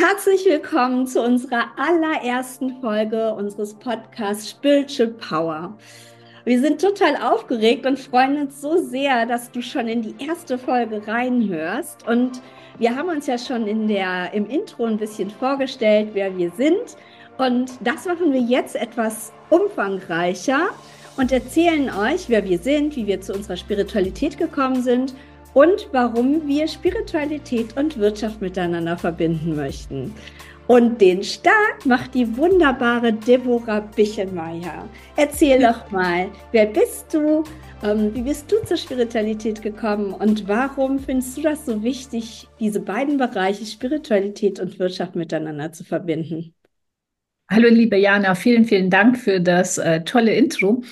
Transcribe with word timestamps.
Herzlich 0.00 0.44
willkommen 0.44 1.08
zu 1.08 1.20
unserer 1.20 1.72
allerersten 1.76 2.80
Folge 2.80 3.34
unseres 3.34 3.74
Podcasts 3.74 4.48
Spiritual 4.48 5.08
Power. 5.08 5.76
Wir 6.44 6.60
sind 6.60 6.80
total 6.80 7.16
aufgeregt 7.16 7.84
und 7.84 7.98
freuen 7.98 8.42
uns 8.42 8.60
so 8.60 8.76
sehr, 8.76 9.26
dass 9.26 9.50
du 9.50 9.60
schon 9.60 9.88
in 9.88 10.02
die 10.02 10.14
erste 10.24 10.56
Folge 10.56 11.04
reinhörst. 11.04 12.06
Und 12.06 12.40
wir 12.78 12.94
haben 12.94 13.08
uns 13.08 13.26
ja 13.26 13.38
schon 13.38 13.66
in 13.66 13.88
der, 13.88 14.32
im 14.34 14.48
Intro 14.48 14.84
ein 14.84 14.98
bisschen 14.98 15.30
vorgestellt, 15.30 16.10
wer 16.12 16.36
wir 16.38 16.52
sind. 16.52 16.96
Und 17.36 17.72
das 17.80 18.04
machen 18.06 18.32
wir 18.32 18.40
jetzt 18.40 18.76
etwas 18.76 19.32
umfangreicher 19.50 20.68
und 21.16 21.32
erzählen 21.32 21.90
euch, 21.90 22.28
wer 22.28 22.44
wir 22.44 22.60
sind, 22.60 22.94
wie 22.94 23.08
wir 23.08 23.20
zu 23.20 23.32
unserer 23.32 23.56
Spiritualität 23.56 24.38
gekommen 24.38 24.80
sind 24.80 25.12
und 25.54 25.88
warum 25.92 26.46
wir 26.46 26.68
Spiritualität 26.68 27.76
und 27.76 27.98
Wirtschaft 27.98 28.40
miteinander 28.40 28.96
verbinden 28.96 29.56
möchten. 29.56 30.14
Und 30.68 31.00
den 31.00 31.22
Start 31.22 31.86
macht 31.86 32.14
die 32.14 32.36
wunderbare 32.36 33.14
Deborah 33.14 33.80
Bichelmeier. 33.80 34.86
Erzähl 35.16 35.60
doch 35.60 35.90
mal, 35.90 36.28
wer 36.52 36.66
bist 36.66 37.14
du? 37.14 37.42
Ähm, 37.82 38.14
wie 38.14 38.22
bist 38.22 38.52
du 38.52 38.56
zur 38.66 38.76
Spiritualität 38.76 39.62
gekommen 39.62 40.12
und 40.12 40.46
warum 40.46 40.98
findest 40.98 41.38
du 41.38 41.42
das 41.42 41.64
so 41.64 41.82
wichtig, 41.82 42.48
diese 42.60 42.80
beiden 42.80 43.16
Bereiche 43.16 43.64
Spiritualität 43.64 44.60
und 44.60 44.78
Wirtschaft 44.78 45.16
miteinander 45.16 45.72
zu 45.72 45.84
verbinden? 45.84 46.54
Hallo, 47.50 47.68
liebe 47.70 47.96
Jana, 47.96 48.34
vielen, 48.34 48.66
vielen 48.66 48.90
Dank 48.90 49.16
für 49.16 49.40
das 49.40 49.78
äh, 49.78 50.02
tolle 50.04 50.34
Intro. 50.34 50.82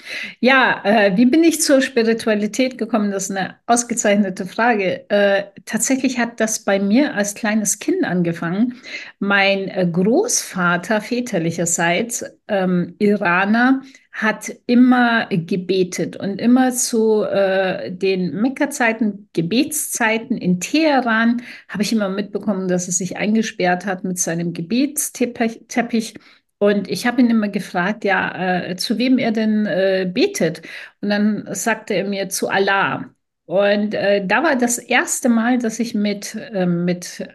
Ja, 0.41 0.81
äh, 0.85 1.15
wie 1.15 1.27
bin 1.27 1.45
ich 1.45 1.61
zur 1.61 1.83
Spiritualität 1.83 2.79
gekommen? 2.79 3.11
Das 3.11 3.25
ist 3.25 3.37
eine 3.37 3.57
ausgezeichnete 3.67 4.47
Frage. 4.47 5.05
Äh, 5.11 5.45
tatsächlich 5.67 6.19
hat 6.19 6.41
das 6.41 6.61
bei 6.61 6.79
mir 6.79 7.15
als 7.15 7.35
kleines 7.35 7.79
Kind 7.79 8.05
angefangen. 8.05 8.77
Mein 9.19 9.69
äh, 9.69 9.87
Großvater 9.93 11.03
väterlicherseits, 11.03 12.25
ähm, 12.49 12.95
Iraner, 12.99 13.83
hat 14.17 14.51
immer 14.67 15.27
gebetet 15.27 16.17
und 16.17 16.41
immer 16.41 16.73
zu 16.73 17.23
äh, 17.25 17.93
den 17.93 18.41
Mekka-Zeiten, 18.41 19.29
Gebetszeiten 19.35 20.39
in 20.39 20.59
Teheran, 20.59 21.43
habe 21.69 21.83
ich 21.83 21.93
immer 21.93 22.09
mitbekommen, 22.09 22.67
dass 22.67 22.87
er 22.87 22.95
sich 22.95 23.19
eingesperrt 23.19 23.85
hat 23.85 24.05
mit 24.05 24.19
seinem 24.19 24.55
Gebetsteppich 24.55 26.15
und 26.59 26.89
ich 26.89 27.07
habe 27.07 27.21
ihn 27.21 27.31
immer 27.31 27.49
gefragt, 27.49 28.05
ja, 28.05 28.69
äh, 28.71 28.77
zu 28.77 28.99
wem 28.99 29.19
er 29.19 29.33
denn 29.33 29.67
äh, 29.67 30.11
betet. 30.13 30.63
Und 31.03 31.11
dann 31.11 31.47
sagte 31.55 31.95
er 31.95 32.05
mir 32.09 32.29
zu 32.31 32.49
Allah. 32.49 33.11
Und 33.45 33.95
äh, 33.95 34.27
da 34.27 34.43
war 34.43 34.57
das 34.57 34.79
erste 34.79 35.29
Mal, 35.29 35.59
dass 35.59 35.79
ich 35.79 35.95
mit, 35.95 36.37
ähm, 36.53 36.85
mit 36.85 37.29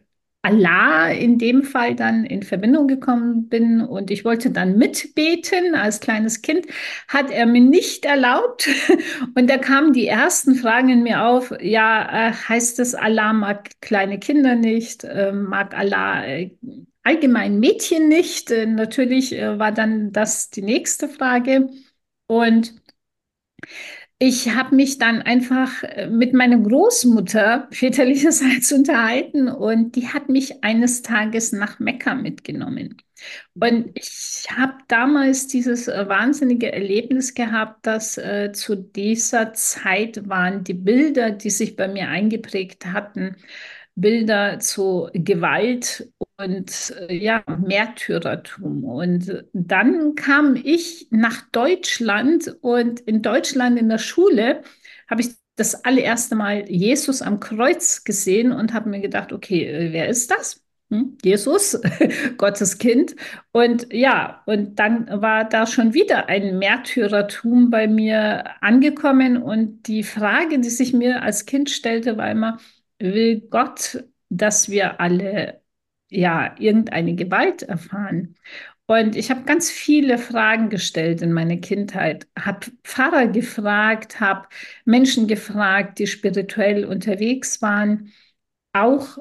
Allah 0.43 1.11
in 1.11 1.37
dem 1.37 1.63
Fall 1.63 1.95
dann 1.95 2.25
in 2.25 2.41
Verbindung 2.41 2.87
gekommen 2.87 3.47
bin 3.47 3.79
und 3.81 4.09
ich 4.09 4.25
wollte 4.25 4.49
dann 4.49 4.75
mitbeten 4.77 5.75
als 5.75 5.99
kleines 5.99 6.41
Kind, 6.41 6.65
hat 7.07 7.29
er 7.29 7.45
mir 7.45 7.61
nicht 7.61 8.05
erlaubt. 8.05 8.67
Und 9.35 9.49
da 9.49 9.57
kamen 9.59 9.93
die 9.93 10.07
ersten 10.07 10.55
Fragen 10.55 10.89
in 10.89 11.03
mir 11.03 11.23
auf, 11.25 11.53
ja, 11.61 12.29
äh, 12.29 12.33
heißt 12.33 12.79
es, 12.79 12.95
Allah 12.95 13.33
mag 13.33 13.69
kleine 13.81 14.17
Kinder 14.19 14.55
nicht, 14.55 15.03
äh, 15.03 15.31
mag 15.31 15.77
Allah 15.77 16.25
äh, 16.25 16.51
allgemein 17.03 17.59
Mädchen 17.59 18.07
nicht. 18.07 18.51
Äh, 18.51 18.65
natürlich 18.65 19.33
äh, 19.33 19.59
war 19.59 19.71
dann 19.71 20.11
das 20.11 20.49
die 20.49 20.61
nächste 20.61 21.07
Frage. 21.09 21.69
Und 22.27 22.73
ich 24.23 24.53
habe 24.53 24.75
mich 24.75 24.99
dann 24.99 25.23
einfach 25.23 25.81
äh, 25.83 26.07
mit 26.07 26.33
meiner 26.33 26.59
Großmutter 26.59 27.67
väterlicherseits 27.71 28.71
unterhalten 28.73 29.47
und 29.49 29.95
die 29.95 30.09
hat 30.09 30.29
mich 30.29 30.63
eines 30.63 31.01
Tages 31.01 31.51
nach 31.53 31.79
Mekka 31.79 32.13
mitgenommen. 32.13 32.97
Und 33.55 33.91
ich 33.95 34.45
habe 34.55 34.73
damals 34.87 35.47
dieses 35.47 35.87
wahnsinnige 35.87 36.71
Erlebnis 36.71 37.33
gehabt, 37.33 37.85
dass 37.85 38.17
äh, 38.17 38.51
zu 38.51 38.75
dieser 38.75 39.53
Zeit 39.53 40.27
waren 40.27 40.63
die 40.63 40.73
Bilder, 40.73 41.31
die 41.31 41.49
sich 41.49 41.75
bei 41.75 41.87
mir 41.87 42.07
eingeprägt 42.09 42.87
hatten, 42.87 43.37
Bilder 43.95 44.59
zu 44.59 45.09
Gewalt 45.13 46.09
und 46.43 46.93
äh, 47.09 47.13
ja, 47.15 47.43
Märtyrertum. 47.47 48.83
Und 48.83 49.45
dann 49.53 50.15
kam 50.15 50.55
ich 50.55 51.07
nach 51.11 51.41
Deutschland 51.51 52.55
und 52.61 52.99
in 53.01 53.21
Deutschland 53.21 53.79
in 53.79 53.89
der 53.89 53.97
Schule 53.97 54.61
habe 55.09 55.21
ich 55.21 55.29
das 55.55 55.85
allererste 55.85 56.35
Mal 56.35 56.69
Jesus 56.69 57.21
am 57.21 57.39
Kreuz 57.39 58.03
gesehen 58.03 58.51
und 58.51 58.73
habe 58.73 58.89
mir 58.89 59.01
gedacht, 59.01 59.31
okay, 59.33 59.65
äh, 59.65 59.93
wer 59.93 60.07
ist 60.09 60.31
das? 60.31 60.61
Hm? 60.89 61.17
Jesus, 61.23 61.79
Gottes 62.37 62.77
Kind. 62.77 63.15
Und 63.51 63.87
ja, 63.93 64.43
und 64.45 64.79
dann 64.79 65.07
war 65.21 65.45
da 65.47 65.67
schon 65.67 65.93
wieder 65.93 66.27
ein 66.27 66.59
Märtyrertum 66.59 67.69
bei 67.69 67.87
mir 67.87 68.43
angekommen. 68.61 69.37
Und 69.41 69.87
die 69.87 70.03
Frage, 70.03 70.59
die 70.59 70.69
sich 70.69 70.93
mir 70.93 71.21
als 71.21 71.45
Kind 71.45 71.69
stellte, 71.69 72.17
war 72.17 72.31
immer, 72.31 72.57
will 72.99 73.41
Gott, 73.49 74.03
dass 74.29 74.69
wir 74.69 74.99
alle 74.99 75.60
ja 76.11 76.55
irgendeine 76.59 77.15
Gewalt 77.15 77.63
erfahren? 77.63 78.35
Und 78.87 79.15
ich 79.15 79.31
habe 79.31 79.43
ganz 79.43 79.71
viele 79.71 80.17
Fragen 80.17 80.69
gestellt 80.69 81.21
in 81.21 81.31
meiner 81.33 81.57
Kindheit, 81.57 82.27
habe 82.37 82.67
Pfarrer 82.83 83.27
gefragt, 83.27 84.19
habe 84.19 84.47
Menschen 84.85 85.27
gefragt, 85.27 85.97
die 85.99 86.07
spirituell 86.07 86.85
unterwegs 86.85 87.61
waren, 87.61 88.11
auch 88.73 89.17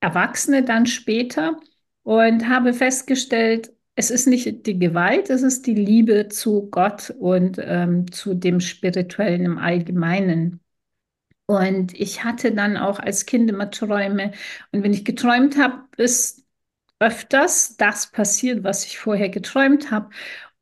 Erwachsene 0.00 0.64
dann 0.64 0.86
später 0.86 1.60
und 2.02 2.48
habe 2.48 2.72
festgestellt, 2.72 3.72
es 3.96 4.10
ist 4.10 4.26
nicht 4.26 4.66
die 4.66 4.78
Gewalt, 4.78 5.28
es 5.30 5.42
ist 5.42 5.66
die 5.66 5.74
Liebe 5.74 6.28
zu 6.28 6.70
Gott 6.70 7.10
und 7.18 7.58
ähm, 7.60 8.10
zu 8.12 8.34
dem 8.34 8.60
Spirituellen 8.60 9.44
im 9.44 9.58
Allgemeinen. 9.58 10.60
Und 11.50 11.98
ich 11.98 12.22
hatte 12.22 12.52
dann 12.52 12.76
auch 12.76 13.00
als 13.00 13.26
Kind 13.26 13.50
immer 13.50 13.72
Träume. 13.72 14.30
Und 14.70 14.84
wenn 14.84 14.92
ich 14.92 15.04
geträumt 15.04 15.58
habe, 15.58 15.82
ist 15.96 16.44
öfters 17.00 17.76
das 17.76 18.12
passiert, 18.12 18.62
was 18.62 18.84
ich 18.86 19.00
vorher 19.00 19.30
geträumt 19.30 19.90
habe. 19.90 20.10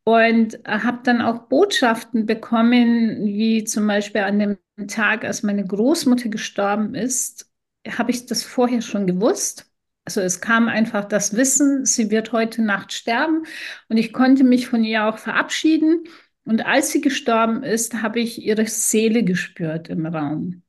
Und 0.05 0.59
habe 0.67 1.01
dann 1.05 1.21
auch 1.21 1.41
Botschaften 1.49 2.25
bekommen, 2.25 3.27
wie 3.27 3.65
zum 3.65 3.87
Beispiel 3.87 4.23
an 4.23 4.39
dem 4.39 4.59
Tag, 4.89 5.25
als 5.27 5.43
meine 5.43 5.67
Großmutter 5.67 6.31
gestorben 6.31 6.95
ist, 6.95 7.51
habe 7.87 8.11
ich 8.11 8.25
das 8.25 8.43
vorher 8.43 8.81
schon 8.81 9.07
gewusst. 9.07 9.71
Also 10.07 10.23
es 10.23 10.41
kam 10.41 10.69
einfach 10.69 11.05
das 11.05 11.37
Wissen, 11.37 11.85
sie 11.85 12.11
wird 12.11 12.33
heute 12.33 12.63
Nacht 12.63 12.95
sterben 12.95 13.43
und 13.91 13.99
ich 13.99 14.15
konnte 14.15 14.43
mich 14.43 14.69
von 14.69 14.85
ihr 14.85 15.05
auch 15.05 15.19
verabschieden. 15.19 16.05
Und 16.47 16.65
als 16.65 16.93
sie 16.93 17.03
gestorben 17.03 17.63
ist, 17.63 18.01
habe 18.01 18.21
ich 18.21 18.43
ihre 18.43 18.67
Seele 18.67 19.23
gespürt 19.23 19.89
im 19.91 20.07
Raum. 20.07 20.63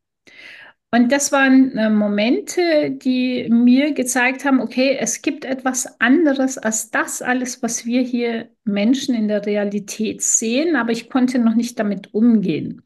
Und 0.92 1.12
das 1.12 1.32
waren 1.32 1.78
äh, 1.78 1.90
Momente, 1.92 2.90
die 2.90 3.48
mir 3.50 3.94
gezeigt 3.94 4.44
haben, 4.44 4.60
okay, 4.60 4.98
es 5.00 5.22
gibt 5.22 5.46
etwas 5.46 6.00
anderes 6.02 6.58
als 6.58 6.90
das 6.90 7.22
alles, 7.22 7.62
was 7.62 7.86
wir 7.86 8.02
hier 8.02 8.50
Menschen 8.64 9.14
in 9.14 9.28
der 9.28 9.46
Realität 9.46 10.24
sehen, 10.24 10.76
aber 10.76 10.92
ich 10.92 11.10
konnte 11.12 11.38
noch 11.38 11.54
nicht 11.54 11.78
damit 11.78 12.12
umgehen. 12.16 12.82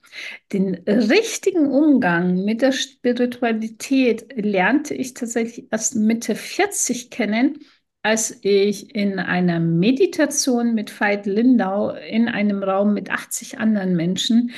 Den 0.52 0.76
richtigen 0.86 1.72
Umgang 1.72 2.44
mit 2.44 2.62
der 2.62 2.74
Spiritualität 2.74 4.26
lernte 4.36 4.96
ich 4.96 5.14
tatsächlich 5.14 5.68
erst 5.72 5.96
Mitte 5.96 6.36
40 6.36 7.10
kennen, 7.10 7.60
als 8.02 8.38
ich 8.42 8.94
in 8.94 9.18
einer 9.18 9.62
Meditation 9.62 10.74
mit 10.76 11.00
Veit 11.00 11.26
Lindau 11.26 11.92
in 11.92 12.28
einem 12.28 12.62
Raum 12.62 12.94
mit 12.94 13.10
80 13.10 13.60
anderen 13.60 13.96
Menschen 13.96 14.52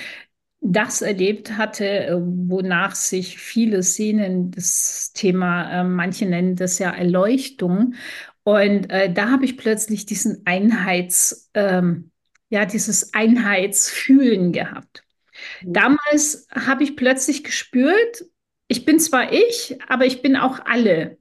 das 0.68 1.02
erlebt 1.02 1.58
hatte, 1.58 1.86
äh, 2.08 2.16
wonach 2.20 2.96
sich 2.96 3.38
viele 3.38 3.84
sehnen, 3.84 4.52
das 4.52 5.12
Thema, 5.14 5.82
äh, 5.82 5.84
manche 5.84 6.26
nennen 6.26 6.56
das 6.56 6.80
ja 6.80 6.90
Erleuchtung. 6.92 7.94
Und 8.44 8.90
äh, 8.92 9.12
da 9.12 9.30
habe 9.32 9.46
ich 9.46 9.58
plötzlich 9.58 10.06
diesen 10.06 10.42
Einheits, 10.46 11.50
ähm, 11.54 12.12
ja, 12.50 12.66
dieses 12.66 13.14
Einheitsfühlen 13.14 14.52
gehabt. 14.52 15.04
Mhm. 15.62 15.74
Damals 15.74 16.48
habe 16.52 16.84
ich 16.84 16.96
plötzlich 16.96 17.44
gespürt, 17.44 18.26
ich 18.68 18.86
bin 18.86 19.00
zwar 19.00 19.32
ich, 19.32 19.78
aber 19.88 20.06
ich 20.06 20.22
bin 20.24 20.36
auch 20.36 20.60
alle. 20.66 21.18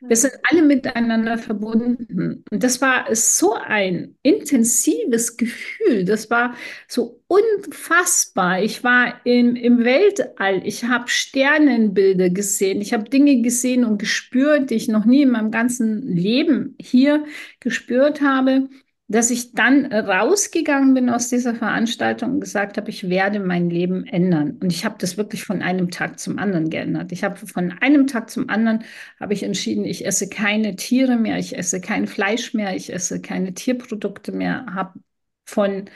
Wir 0.00 0.16
sind 0.16 0.34
alle 0.44 0.62
miteinander 0.62 1.38
verbunden. 1.38 2.44
Und 2.50 2.62
das 2.62 2.80
war 2.80 3.06
so 3.14 3.54
ein 3.54 4.16
intensives 4.22 5.36
Gefühl. 5.36 6.04
Das 6.04 6.30
war 6.30 6.54
so 6.86 7.20
unfassbar. 7.26 8.62
Ich 8.62 8.84
war 8.84 9.20
im, 9.24 9.56
im 9.56 9.84
Weltall. 9.84 10.62
Ich 10.64 10.84
habe 10.84 11.08
Sternenbilder 11.08 12.30
gesehen. 12.30 12.80
Ich 12.80 12.92
habe 12.92 13.10
Dinge 13.10 13.42
gesehen 13.42 13.84
und 13.84 13.98
gespürt, 13.98 14.70
die 14.70 14.74
ich 14.74 14.88
noch 14.88 15.04
nie 15.04 15.22
in 15.22 15.30
meinem 15.30 15.50
ganzen 15.50 16.02
Leben 16.06 16.76
hier 16.80 17.24
gespürt 17.60 18.20
habe. 18.20 18.68
Dass 19.08 19.30
ich 19.30 19.52
dann 19.52 19.86
rausgegangen 19.90 20.92
bin 20.92 21.08
aus 21.08 21.30
dieser 21.30 21.54
Veranstaltung 21.54 22.34
und 22.34 22.40
gesagt 22.40 22.76
habe, 22.76 22.90
ich 22.90 23.08
werde 23.08 23.40
mein 23.40 23.70
Leben 23.70 24.04
ändern. 24.06 24.58
Und 24.60 24.70
ich 24.70 24.84
habe 24.84 24.96
das 24.98 25.16
wirklich 25.16 25.44
von 25.44 25.62
einem 25.62 25.90
Tag 25.90 26.18
zum 26.20 26.38
anderen 26.38 26.68
geändert. 26.68 27.10
Ich 27.10 27.24
habe 27.24 27.36
von 27.36 27.72
einem 27.80 28.06
Tag 28.06 28.28
zum 28.28 28.50
anderen 28.50 28.84
habe 29.18 29.32
ich 29.32 29.42
entschieden, 29.42 29.86
ich 29.86 30.04
esse 30.04 30.28
keine 30.28 30.76
Tiere 30.76 31.16
mehr, 31.16 31.38
ich 31.38 31.56
esse 31.56 31.80
kein 31.80 32.06
Fleisch 32.06 32.52
mehr, 32.52 32.76
ich 32.76 32.92
esse 32.92 33.22
keine 33.22 33.54
Tierprodukte 33.54 34.30
mehr, 34.30 34.66
habe 34.74 35.00
von, 35.46 35.86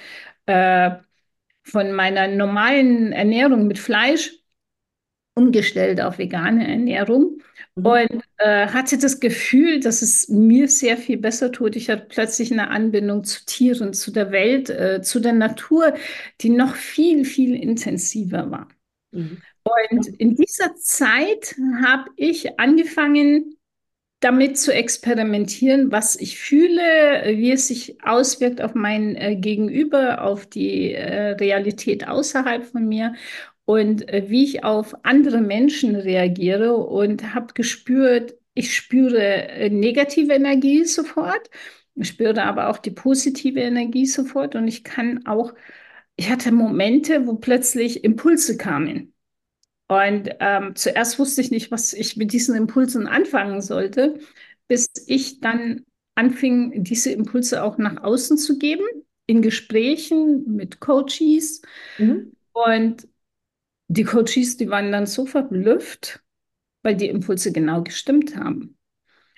äh, 0.46 0.92
von 1.64 1.92
meiner 1.92 2.28
normalen 2.28 3.12
Ernährung 3.12 3.66
mit 3.66 3.78
Fleisch 3.78 4.32
umgestellt 5.34 6.00
auf 6.00 6.18
vegane 6.18 6.66
Ernährung 6.66 7.42
mhm. 7.76 7.86
und 7.86 8.22
äh, 8.38 8.66
hatte 8.68 8.98
das 8.98 9.20
Gefühl, 9.20 9.80
dass 9.80 10.02
es 10.02 10.28
mir 10.28 10.68
sehr 10.68 10.96
viel 10.96 11.18
besser 11.18 11.52
tut. 11.52 11.76
Ich 11.76 11.90
hatte 11.90 12.06
plötzlich 12.08 12.52
eine 12.52 12.70
Anbindung 12.70 13.24
zu 13.24 13.44
Tieren, 13.44 13.92
zu 13.92 14.10
der 14.10 14.30
Welt, 14.32 14.70
äh, 14.70 15.02
zu 15.02 15.20
der 15.20 15.32
Natur, 15.32 15.94
die 16.40 16.50
noch 16.50 16.74
viel, 16.74 17.24
viel 17.24 17.54
intensiver 17.54 18.50
war. 18.50 18.68
Mhm. 19.12 19.42
Und 19.64 20.08
in 20.18 20.34
dieser 20.34 20.74
Zeit 20.76 21.54
habe 21.82 22.10
ich 22.16 22.58
angefangen, 22.58 23.56
damit 24.22 24.56
zu 24.56 24.72
experimentieren, 24.72 25.90
was 25.90 26.14
ich 26.14 26.38
fühle, 26.38 27.24
wie 27.26 27.50
es 27.50 27.66
sich 27.66 28.02
auswirkt 28.04 28.62
auf 28.62 28.74
mein 28.74 29.16
äh, 29.16 29.34
Gegenüber, 29.36 30.22
auf 30.22 30.46
die 30.46 30.92
äh, 30.94 31.32
Realität 31.32 32.06
außerhalb 32.06 32.64
von 32.64 32.86
mir 32.86 33.14
und 33.64 34.08
äh, 34.08 34.24
wie 34.28 34.44
ich 34.44 34.64
auf 34.64 34.94
andere 35.04 35.40
Menschen 35.40 35.94
reagiere 35.94 36.76
und 36.76 37.34
habe 37.34 37.54
gespürt, 37.54 38.34
ich 38.54 38.74
spüre 38.74 39.48
äh, 39.48 39.70
negative 39.70 40.32
Energie 40.32 40.84
sofort, 40.84 41.50
ich 41.94 42.08
spüre 42.08 42.42
aber 42.42 42.68
auch 42.68 42.78
die 42.78 42.90
positive 42.90 43.60
Energie 43.60 44.06
sofort 44.06 44.54
und 44.54 44.66
ich 44.66 44.84
kann 44.84 45.26
auch, 45.26 45.54
ich 46.16 46.30
hatte 46.30 46.52
Momente, 46.52 47.26
wo 47.26 47.34
plötzlich 47.34 48.04
Impulse 48.04 48.56
kamen. 48.56 49.12
Und 49.88 50.30
ähm, 50.40 50.74
zuerst 50.74 51.18
wusste 51.18 51.42
ich 51.42 51.50
nicht, 51.50 51.70
was 51.70 51.92
ich 51.92 52.16
mit 52.16 52.32
diesen 52.32 52.56
Impulsen 52.56 53.06
anfangen 53.06 53.60
sollte, 53.60 54.18
bis 54.66 54.88
ich 55.06 55.40
dann 55.40 55.84
anfing, 56.14 56.82
diese 56.82 57.10
Impulse 57.10 57.62
auch 57.62 57.76
nach 57.76 58.02
außen 58.02 58.38
zu 58.38 58.58
geben, 58.58 58.84
in 59.26 59.42
Gesprächen 59.42 60.56
mit 60.56 60.80
Coaches. 60.80 61.60
Mhm. 61.98 62.32
Und 62.52 63.06
die 63.92 64.04
Coaches, 64.04 64.56
die 64.56 64.68
waren 64.70 64.90
dann 64.92 65.06
so 65.06 65.26
verblüfft, 65.26 66.22
weil 66.82 66.96
die 66.96 67.08
Impulse 67.08 67.52
genau 67.52 67.82
gestimmt 67.82 68.36
haben. 68.36 68.76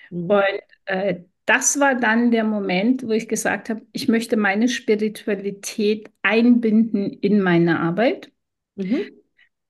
Mhm. 0.09 0.29
Und 0.29 0.61
äh, 0.85 1.21
das 1.45 1.79
war 1.79 1.95
dann 1.95 2.31
der 2.31 2.43
Moment, 2.43 3.03
wo 3.03 3.11
ich 3.11 3.27
gesagt 3.27 3.69
habe, 3.69 3.81
ich 3.91 4.07
möchte 4.07 4.37
meine 4.37 4.67
Spiritualität 4.67 6.09
einbinden 6.21 7.11
in 7.11 7.41
meine 7.41 7.79
Arbeit. 7.79 8.31
Mhm. 8.75 9.11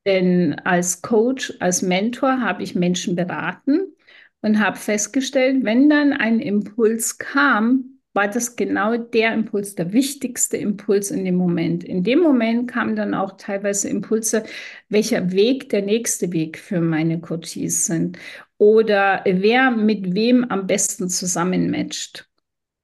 Denn 0.06 0.54
als 0.64 1.02
Coach, 1.02 1.54
als 1.60 1.82
Mentor 1.82 2.40
habe 2.40 2.62
ich 2.62 2.76
Menschen 2.76 3.16
beraten 3.16 3.96
und 4.42 4.60
habe 4.60 4.78
festgestellt, 4.78 5.64
wenn 5.64 5.90
dann 5.90 6.14
ein 6.14 6.40
Impuls 6.40 7.18
kam, 7.18 7.95
war 8.16 8.30
das 8.30 8.56
genau 8.56 8.96
der 8.96 9.34
Impuls, 9.34 9.76
der 9.76 9.92
wichtigste 9.92 10.56
Impuls 10.56 11.12
in 11.12 11.26
dem 11.26 11.36
Moment. 11.36 11.84
In 11.84 12.04
dem 12.04 12.20
Moment 12.20 12.72
kamen 12.72 12.96
dann 12.96 13.14
auch 13.14 13.36
teilweise 13.38 13.90
Impulse, 13.90 14.46
welcher 14.88 15.32
Weg 15.32 15.70
der 15.70 15.82
nächste 15.82 16.32
Weg 16.32 16.58
für 16.58 16.80
meine 16.80 17.20
Coaches 17.20 17.86
sind 17.86 18.18
oder 18.58 19.22
wer 19.26 19.70
mit 19.70 20.16
wem 20.16 20.46
am 20.46 20.66
besten 20.66 21.10
zusammenmatcht 21.10 22.30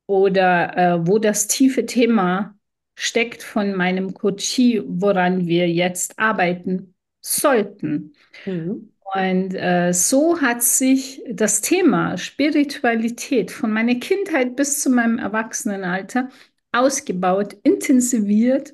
oder 0.06 0.78
äh, 0.78 1.08
wo 1.08 1.18
das 1.18 1.48
tiefe 1.48 1.86
Thema 1.86 2.58
steckt 2.96 3.42
von 3.42 3.74
meinem 3.74 4.14
Coachie, 4.14 4.84
woran 4.86 5.48
wir 5.48 5.70
jetzt 5.70 6.20
arbeiten 6.20 6.94
sollten. 7.22 8.14
Mhm. 8.46 8.91
Und 9.14 9.54
äh, 9.56 9.92
so 9.94 10.40
hat 10.40 10.64
sich 10.64 11.22
das 11.30 11.60
Thema 11.62 12.18
Spiritualität 12.18 13.52
von 13.52 13.72
meiner 13.72 13.96
Kindheit 13.96 14.56
bis 14.56 14.82
zu 14.82 14.90
meinem 14.90 15.18
Erwachsenenalter 15.18 16.30
ausgebaut, 16.72 17.58
intensiviert. 17.64 18.74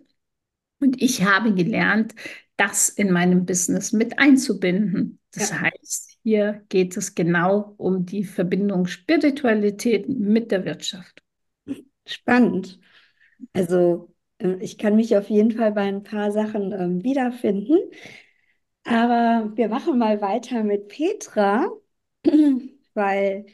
Und 0.79 1.01
ich 1.01 1.23
habe 1.23 1.55
gelernt, 1.55 2.13
das 2.55 2.89
in 2.89 3.11
meinem 3.11 3.45
Business 3.45 3.93
mit 3.93 4.19
einzubinden. 4.19 5.19
Das 5.33 5.49
ja. 5.49 5.61
heißt, 5.61 6.17
hier 6.23 6.63
geht 6.69 6.97
es 6.97 7.15
genau 7.15 7.73
um 7.77 8.05
die 8.05 8.23
Verbindung 8.23 8.85
Spiritualität 8.85 10.07
mit 10.07 10.51
der 10.51 10.65
Wirtschaft. 10.65 11.23
Spannend. 12.05 12.79
Also 13.53 14.13
äh, 14.37 14.55
ich 14.59 14.77
kann 14.77 14.95
mich 14.95 15.17
auf 15.17 15.29
jeden 15.29 15.51
Fall 15.51 15.71
bei 15.71 15.81
ein 15.81 16.03
paar 16.03 16.31
Sachen 16.31 16.71
ähm, 16.73 17.03
wiederfinden. 17.03 17.77
Aber 18.87 19.51
wir 19.55 19.67
machen 19.69 19.97
mal 19.97 20.21
weiter 20.21 20.63
mit 20.63 20.87
Petra, 20.87 21.69
weil 22.93 23.45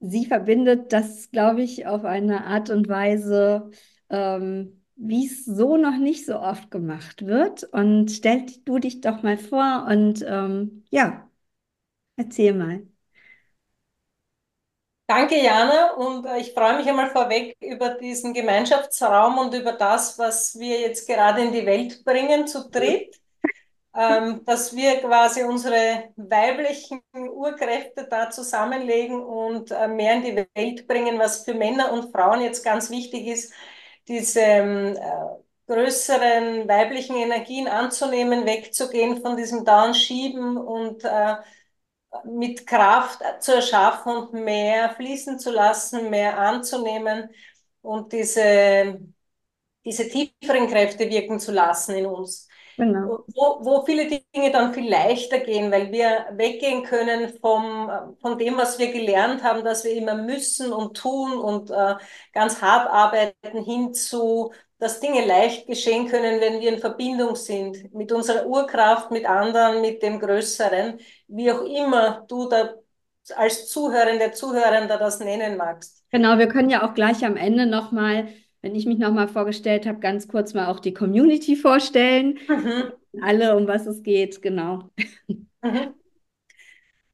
sie 0.00 0.26
verbindet 0.26 0.92
das, 0.92 1.30
glaube 1.30 1.62
ich, 1.62 1.86
auf 1.86 2.04
eine 2.04 2.44
Art 2.46 2.70
und 2.70 2.88
Weise, 2.88 3.70
ähm, 4.10 4.84
wie 4.96 5.26
es 5.26 5.44
so 5.46 5.76
noch 5.78 5.98
nicht 5.98 6.26
so 6.26 6.38
oft 6.40 6.70
gemacht 6.70 7.26
wird. 7.26 7.64
Und 7.64 8.10
stell 8.10 8.46
du 8.66 8.78
dich 8.78 9.00
doch 9.00 9.22
mal 9.22 9.38
vor 9.38 9.86
und 9.88 10.24
ähm, 10.28 10.84
ja, 10.90 11.30
erzähl 12.16 12.54
mal. 12.54 12.86
Danke, 15.06 15.36
Jana. 15.42 15.92
Und 15.94 16.24
äh, 16.26 16.38
ich 16.40 16.52
freue 16.54 16.76
mich 16.78 16.88
einmal 16.88 17.10
vorweg 17.10 17.56
über 17.60 17.90
diesen 17.90 18.32
Gemeinschaftsraum 18.32 19.38
und 19.38 19.54
über 19.54 19.72
das, 19.72 20.18
was 20.18 20.58
wir 20.58 20.80
jetzt 20.80 21.06
gerade 21.06 21.42
in 21.42 21.52
die 21.52 21.66
Welt 21.66 22.04
bringen, 22.04 22.46
zu 22.46 22.70
dritt 22.70 23.20
ähm, 23.94 24.44
dass 24.44 24.74
wir 24.74 25.00
quasi 25.00 25.42
unsere 25.44 26.12
weiblichen 26.16 27.00
Urkräfte 27.14 28.06
da 28.10 28.30
zusammenlegen 28.30 29.22
und 29.22 29.70
äh, 29.70 29.88
mehr 29.88 30.14
in 30.14 30.22
die 30.22 30.46
Welt 30.54 30.86
bringen, 30.88 31.18
was 31.18 31.44
für 31.44 31.54
Männer 31.54 31.92
und 31.92 32.10
Frauen 32.12 32.40
jetzt 32.40 32.64
ganz 32.64 32.90
wichtig 32.90 33.26
ist, 33.26 33.52
diese 34.08 34.40
ähm, 34.40 34.96
äh, 34.96 35.72
größeren 35.72 36.68
weiblichen 36.68 37.16
Energien 37.16 37.68
anzunehmen, 37.68 38.44
wegzugehen 38.46 39.20
von 39.22 39.36
diesem 39.36 39.64
Downschieben 39.64 40.56
und 40.58 41.04
äh, 41.04 41.36
mit 42.24 42.66
Kraft 42.66 43.20
zu 43.40 43.54
erschaffen 43.54 44.16
und 44.16 44.32
mehr 44.34 44.90
fließen 44.90 45.38
zu 45.38 45.50
lassen, 45.50 46.10
mehr 46.10 46.38
anzunehmen 46.38 47.30
und 47.82 48.12
diese, 48.12 49.00
diese 49.84 50.08
tieferen 50.08 50.68
Kräfte 50.68 51.08
wirken 51.10 51.40
zu 51.40 51.52
lassen 51.52 51.94
in 51.96 52.06
uns. 52.06 52.48
Genau. 52.76 53.24
Wo, 53.34 53.58
wo 53.64 53.84
viele 53.84 54.06
Dinge 54.06 54.50
dann 54.50 54.74
viel 54.74 54.88
leichter 54.88 55.38
gehen, 55.38 55.70
weil 55.70 55.92
wir 55.92 56.26
weggehen 56.32 56.82
können 56.82 57.32
vom, 57.40 58.16
von 58.20 58.38
dem, 58.38 58.56
was 58.56 58.78
wir 58.78 58.92
gelernt 58.92 59.42
haben, 59.42 59.64
dass 59.64 59.84
wir 59.84 59.92
immer 59.92 60.14
müssen 60.14 60.72
und 60.72 60.96
tun 60.96 61.38
und 61.38 61.70
äh, 61.70 61.94
ganz 62.32 62.60
hart 62.60 62.90
arbeiten, 62.90 63.62
hin 63.64 63.94
zu, 63.94 64.52
dass 64.78 65.00
Dinge 65.00 65.24
leicht 65.24 65.66
geschehen 65.66 66.08
können, 66.08 66.40
wenn 66.40 66.60
wir 66.60 66.72
in 66.72 66.80
Verbindung 66.80 67.36
sind 67.36 67.94
mit 67.94 68.10
unserer 68.12 68.46
Urkraft, 68.46 69.10
mit 69.10 69.24
anderen, 69.24 69.80
mit 69.80 70.02
dem 70.02 70.18
Größeren, 70.18 70.98
wie 71.28 71.52
auch 71.52 71.62
immer 71.62 72.24
du 72.28 72.48
da 72.48 72.74
als 73.36 73.68
Zuhörerin, 73.68 74.18
der 74.18 74.32
Zuhörender 74.32 74.98
das 74.98 75.20
nennen 75.20 75.56
magst. 75.56 76.04
Genau, 76.10 76.38
wir 76.38 76.48
können 76.48 76.70
ja 76.70 76.86
auch 76.86 76.94
gleich 76.94 77.24
am 77.24 77.36
Ende 77.36 77.66
nochmal 77.66 78.28
wenn 78.64 78.74
ich 78.74 78.86
mich 78.86 78.96
nochmal 78.96 79.28
vorgestellt 79.28 79.84
habe, 79.84 79.98
ganz 80.00 80.26
kurz 80.26 80.54
mal 80.54 80.68
auch 80.68 80.80
die 80.80 80.94
Community 80.94 81.54
vorstellen. 81.54 82.38
Mhm. 82.48 82.92
Alle, 83.20 83.56
um 83.56 83.68
was 83.68 83.84
es 83.84 84.02
geht, 84.02 84.40
genau. 84.40 84.88
Mhm. 85.60 85.94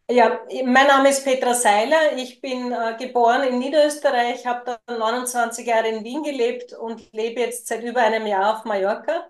Ja, 0.09 0.40
mein 0.64 0.87
Name 0.87 1.09
ist 1.09 1.25
Petra 1.25 1.54
Seiler. 1.54 2.16
Ich 2.16 2.40
bin 2.40 2.71
äh, 2.71 2.97
geboren 2.97 3.42
in 3.49 3.59
Niederösterreich, 3.59 4.47
habe 4.47 4.78
dann 4.87 4.99
29 5.00 5.66
Jahre 5.66 5.88
in 5.88 6.04
Wien 6.04 6.23
gelebt 6.23 6.73
und 6.73 7.12
lebe 7.12 7.40
jetzt 7.40 7.66
seit 7.66 7.83
über 7.83 8.00
einem 8.00 8.28
Jahr 8.28 8.57
auf 8.57 8.64
Mallorca. 8.64 9.28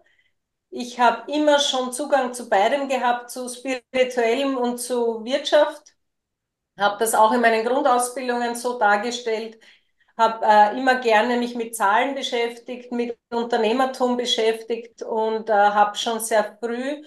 Ich 0.68 1.00
habe 1.00 1.32
immer 1.32 1.58
schon 1.58 1.90
Zugang 1.90 2.34
zu 2.34 2.50
beidem 2.50 2.88
gehabt, 2.88 3.30
zu 3.30 3.48
spirituellem 3.48 4.58
und 4.58 4.76
zu 4.78 5.24
Wirtschaft. 5.24 5.94
Habe 6.78 6.98
das 6.98 7.14
auch 7.14 7.32
in 7.32 7.40
meinen 7.40 7.64
Grundausbildungen 7.64 8.54
so 8.54 8.78
dargestellt 8.78 9.58
habe 10.20 10.44
äh, 10.46 10.78
immer 10.78 10.96
gerne 11.00 11.36
mich 11.38 11.54
mit 11.56 11.74
Zahlen 11.76 12.14
beschäftigt, 12.14 12.92
mit 12.92 13.18
Unternehmertum 13.30 14.16
beschäftigt 14.16 15.02
und 15.02 15.50
äh, 15.50 15.52
habe 15.54 15.96
schon 15.96 16.20
sehr 16.20 16.58
früh, 16.62 17.02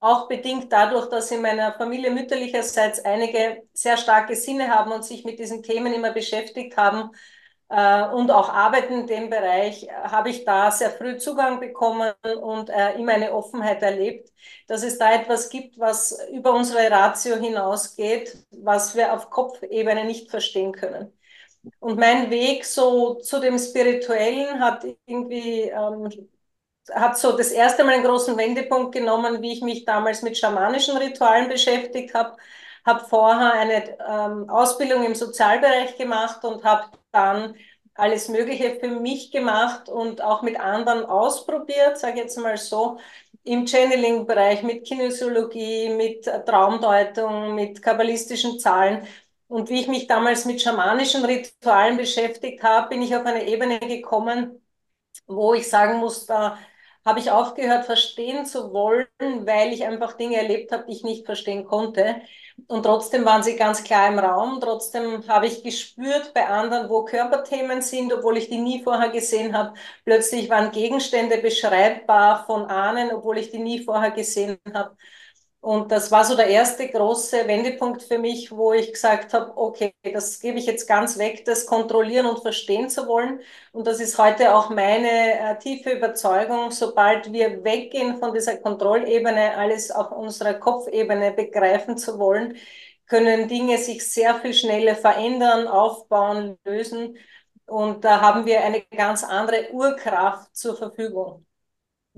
auch 0.00 0.28
bedingt 0.28 0.72
dadurch, 0.72 1.08
dass 1.08 1.30
in 1.32 1.42
meiner 1.42 1.72
Familie 1.74 2.10
mütterlicherseits 2.10 3.04
einige 3.04 3.62
sehr 3.72 3.96
starke 3.96 4.36
Sinne 4.36 4.68
haben 4.68 4.92
und 4.92 5.04
sich 5.04 5.24
mit 5.24 5.38
diesen 5.38 5.62
Themen 5.62 5.92
immer 5.94 6.12
beschäftigt 6.12 6.76
haben 6.76 7.10
äh, 7.68 8.04
und 8.10 8.30
auch 8.30 8.48
arbeiten 8.50 9.00
in 9.00 9.06
dem 9.06 9.30
Bereich, 9.30 9.88
habe 10.04 10.30
ich 10.30 10.44
da 10.44 10.70
sehr 10.70 10.90
früh 10.90 11.18
Zugang 11.18 11.60
bekommen 11.60 12.12
und 12.42 12.70
äh, 12.70 12.94
immer 12.98 13.12
eine 13.14 13.32
Offenheit 13.32 13.82
erlebt, 13.82 14.30
dass 14.66 14.82
es 14.84 14.98
da 14.98 15.12
etwas 15.14 15.48
gibt, 15.50 15.78
was 15.78 16.18
über 16.32 16.52
unsere 16.54 16.90
Ratio 16.90 17.36
hinausgeht, 17.36 18.36
was 18.50 18.94
wir 18.96 19.12
auf 19.14 19.30
Kopfebene 19.30 20.04
nicht 20.04 20.30
verstehen 20.30 20.72
können. 20.72 21.17
Und 21.80 21.98
mein 21.98 22.30
Weg 22.30 22.64
so 22.64 23.14
zu 23.16 23.40
dem 23.40 23.58
Spirituellen 23.58 24.60
hat 24.60 24.84
irgendwie, 25.06 25.62
ähm, 25.62 26.08
hat 26.92 27.18
so 27.18 27.36
das 27.36 27.50
erste 27.50 27.84
Mal 27.84 27.94
einen 27.94 28.04
großen 28.04 28.36
Wendepunkt 28.36 28.92
genommen, 28.92 29.42
wie 29.42 29.52
ich 29.52 29.62
mich 29.62 29.84
damals 29.84 30.22
mit 30.22 30.38
schamanischen 30.38 30.96
Ritualen 30.96 31.48
beschäftigt 31.48 32.14
habe. 32.14 32.36
Habe 32.86 33.04
vorher 33.04 33.52
eine 33.52 33.98
ähm, 34.08 34.48
Ausbildung 34.50 35.04
im 35.04 35.14
Sozialbereich 35.14 35.96
gemacht 35.98 36.44
und 36.44 36.64
habe 36.64 36.86
dann 37.12 37.54
alles 37.94 38.28
Mögliche 38.28 38.78
für 38.80 38.88
mich 38.88 39.30
gemacht 39.32 39.88
und 39.88 40.22
auch 40.22 40.42
mit 40.42 40.58
anderen 40.60 41.04
ausprobiert, 41.04 41.98
sage 41.98 42.14
ich 42.14 42.20
jetzt 42.24 42.38
mal 42.38 42.56
so, 42.56 42.98
im 43.44 43.66
Channeling-Bereich 43.66 44.62
mit 44.62 44.84
Kinesiologie, 44.86 45.88
mit 45.90 46.24
Traumdeutung, 46.46 47.54
mit 47.54 47.82
kabbalistischen 47.82 48.58
Zahlen. 48.60 49.06
Und 49.48 49.70
wie 49.70 49.80
ich 49.80 49.88
mich 49.88 50.06
damals 50.06 50.44
mit 50.44 50.60
schamanischen 50.62 51.24
Ritualen 51.24 51.96
beschäftigt 51.96 52.62
habe, 52.62 52.88
bin 52.90 53.02
ich 53.02 53.16
auf 53.16 53.24
eine 53.26 53.46
Ebene 53.48 53.80
gekommen, 53.80 54.60
wo 55.26 55.54
ich 55.54 55.68
sagen 55.68 55.98
muss, 55.98 56.26
da 56.26 56.58
habe 57.04 57.20
ich 57.20 57.30
aufgehört, 57.30 57.86
verstehen 57.86 58.46
zu 58.46 58.72
wollen, 58.72 59.08
weil 59.46 59.72
ich 59.72 59.84
einfach 59.86 60.14
Dinge 60.14 60.36
erlebt 60.36 60.72
habe, 60.72 60.84
die 60.86 60.92
ich 60.92 61.04
nicht 61.04 61.26
verstehen 61.26 61.64
konnte. 61.66 62.20
Und 62.66 62.82
trotzdem 62.84 63.24
waren 63.24 63.42
sie 63.42 63.56
ganz 63.56 63.84
klar 63.84 64.08
im 64.08 64.18
Raum. 64.18 64.60
Trotzdem 64.60 65.26
habe 65.28 65.46
ich 65.46 65.62
gespürt 65.62 66.34
bei 66.34 66.46
anderen, 66.48 66.90
wo 66.90 67.04
Körperthemen 67.04 67.82
sind, 67.82 68.12
obwohl 68.12 68.36
ich 68.36 68.48
die 68.50 68.58
nie 68.58 68.82
vorher 68.82 69.10
gesehen 69.10 69.56
habe. 69.56 69.74
Plötzlich 70.04 70.50
waren 70.50 70.72
Gegenstände 70.72 71.38
beschreibbar 71.38 72.44
von 72.46 72.66
Ahnen, 72.66 73.10
obwohl 73.12 73.38
ich 73.38 73.50
die 73.50 73.58
nie 73.58 73.84
vorher 73.84 74.10
gesehen 74.10 74.58
habe. 74.74 74.96
Und 75.60 75.90
das 75.90 76.12
war 76.12 76.24
so 76.24 76.36
der 76.36 76.46
erste 76.46 76.88
große 76.88 77.46
Wendepunkt 77.48 78.02
für 78.02 78.18
mich, 78.18 78.52
wo 78.52 78.72
ich 78.72 78.92
gesagt 78.92 79.34
habe, 79.34 79.56
okay, 79.56 79.92
das 80.04 80.38
gebe 80.40 80.58
ich 80.58 80.66
jetzt 80.66 80.86
ganz 80.86 81.18
weg, 81.18 81.44
das 81.44 81.66
kontrollieren 81.66 82.26
und 82.26 82.40
verstehen 82.40 82.88
zu 82.88 83.08
wollen. 83.08 83.40
Und 83.72 83.86
das 83.86 83.98
ist 84.00 84.18
heute 84.18 84.54
auch 84.54 84.70
meine 84.70 85.08
äh, 85.40 85.58
tiefe 85.58 85.90
Überzeugung, 85.90 86.70
sobald 86.70 87.32
wir 87.32 87.64
weggehen 87.64 88.18
von 88.18 88.32
dieser 88.32 88.56
Kontrollebene, 88.58 89.56
alles 89.56 89.90
auf 89.90 90.12
unserer 90.12 90.54
Kopfebene 90.54 91.32
begreifen 91.32 91.96
zu 91.98 92.18
wollen, 92.20 92.56
können 93.06 93.48
Dinge 93.48 93.78
sich 93.78 94.08
sehr 94.10 94.36
viel 94.36 94.54
schneller 94.54 94.94
verändern, 94.94 95.66
aufbauen, 95.66 96.56
lösen. 96.64 97.16
Und 97.66 98.04
da 98.04 98.20
haben 98.20 98.46
wir 98.46 98.62
eine 98.62 98.82
ganz 98.82 99.24
andere 99.24 99.72
Urkraft 99.72 100.56
zur 100.56 100.76
Verfügung. 100.76 101.44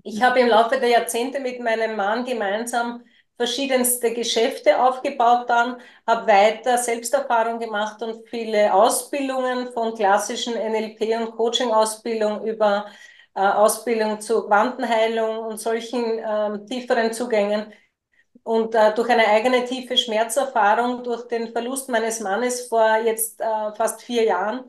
Ich 0.02 0.22
habe 0.22 0.40
im 0.40 0.48
Laufe 0.48 0.78
der 0.80 0.88
Jahrzehnte 0.88 1.40
mit 1.40 1.60
meinem 1.60 1.96
Mann 1.96 2.24
gemeinsam 2.24 3.02
verschiedenste 3.40 4.12
Geschäfte 4.12 4.78
aufgebaut 4.82 5.48
dann, 5.48 5.80
habe 6.06 6.26
weiter 6.30 6.76
Selbsterfahrung 6.78 7.58
gemacht 7.58 8.02
und 8.02 8.28
viele 8.28 8.72
Ausbildungen 8.74 9.72
von 9.72 9.94
klassischen 9.94 10.54
NLP- 10.54 11.16
und 11.16 11.32
Coaching-Ausbildung 11.36 12.44
über 12.46 12.86
äh, 13.34 13.40
Ausbildung 13.40 14.20
zur 14.20 14.46
Quantenheilung 14.46 15.38
und 15.38 15.58
solchen 15.58 16.18
äh, 16.18 16.66
tieferen 16.66 17.12
Zugängen. 17.12 17.72
Und 18.42 18.74
äh, 18.74 18.94
durch 18.94 19.08
eine 19.10 19.26
eigene 19.28 19.64
tiefe 19.64 19.96
Schmerzerfahrung, 19.96 21.04
durch 21.04 21.28
den 21.28 21.52
Verlust 21.52 21.88
meines 21.88 22.20
Mannes 22.20 22.68
vor 22.68 22.96
jetzt 23.04 23.40
äh, 23.40 23.74
fast 23.76 24.02
vier 24.02 24.24
Jahren, 24.24 24.64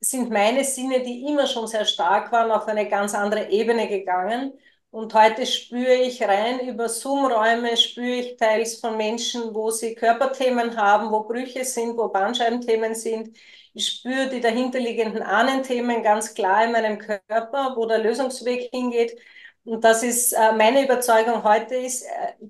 sind 0.00 0.30
meine 0.30 0.64
Sinne, 0.64 1.02
die 1.02 1.26
immer 1.26 1.46
schon 1.46 1.66
sehr 1.66 1.84
stark 1.84 2.32
waren, 2.32 2.50
auf 2.50 2.66
eine 2.68 2.88
ganz 2.88 3.14
andere 3.14 3.50
Ebene 3.50 3.88
gegangen. 3.88 4.52
Und 4.90 5.12
heute 5.12 5.44
spüre 5.46 5.94
ich 5.96 6.22
rein 6.22 6.60
über 6.68 6.88
Zoom-Räume, 6.88 7.76
spüre 7.76 8.16
ich 8.16 8.36
teils 8.36 8.80
von 8.80 8.96
Menschen, 8.96 9.54
wo 9.54 9.70
sie 9.70 9.94
Körperthemen 9.94 10.76
haben, 10.76 11.10
wo 11.12 11.24
Brüche 11.24 11.64
sind, 11.64 11.98
wo 11.98 12.08
Bandscheibenthemen 12.08 12.94
sind. 12.94 13.36
Ich 13.74 13.88
spüre 13.88 14.28
die 14.30 14.40
dahinterliegenden 14.40 15.22
Ahnenthemen 15.22 16.02
ganz 16.02 16.32
klar 16.34 16.64
in 16.64 16.72
meinem 16.72 16.98
Körper, 16.98 17.74
wo 17.76 17.84
der 17.86 17.98
Lösungsweg 17.98 18.70
hingeht. 18.72 19.18
Und 19.64 19.84
das 19.84 20.02
ist 20.02 20.32
äh, 20.32 20.52
meine 20.52 20.84
Überzeugung 20.84 21.42
heute 21.42 21.74
ist, 21.76 22.02
äh, 22.04 22.08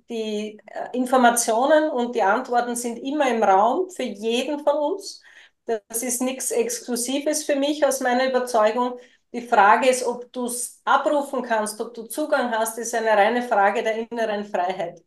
die 0.09 0.59
äh, 0.67 0.97
Informationen 0.97 1.91
und 1.91 2.15
die 2.15 2.23
Antworten 2.23 2.77
sind 2.77 2.99
immer 2.99 3.29
im 3.29 3.43
Raum 3.43 3.91
für 3.91 4.03
jeden 4.05 4.61
von 4.61 4.77
uns. 4.77 5.23
Das 5.65 6.03
ist 6.03 6.23
nichts 6.23 6.53
Exklusives 6.53 7.45
für 7.45 7.57
mich 7.57 7.85
aus 7.85 8.01
meiner 8.01 8.29
Überzeugung. 8.29 8.99
Die 9.37 9.43
Frage 9.47 9.89
ist, 9.91 10.05
ob 10.07 10.33
du 10.33 10.47
es 10.47 10.81
abrufen 10.85 11.43
kannst, 11.43 11.81
ob 11.83 11.93
du 11.95 12.05
Zugang 12.05 12.51
hast, 12.53 12.79
ist 12.79 12.95
eine 12.95 13.11
reine 13.11 13.43
Frage 13.43 13.83
der 13.83 14.09
inneren 14.11 14.45
Freiheit. 14.47 15.03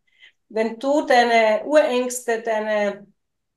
Wenn 0.50 0.78
du 0.80 1.04
deine 1.06 1.66
Urängste, 1.66 2.42
deine 2.44 3.08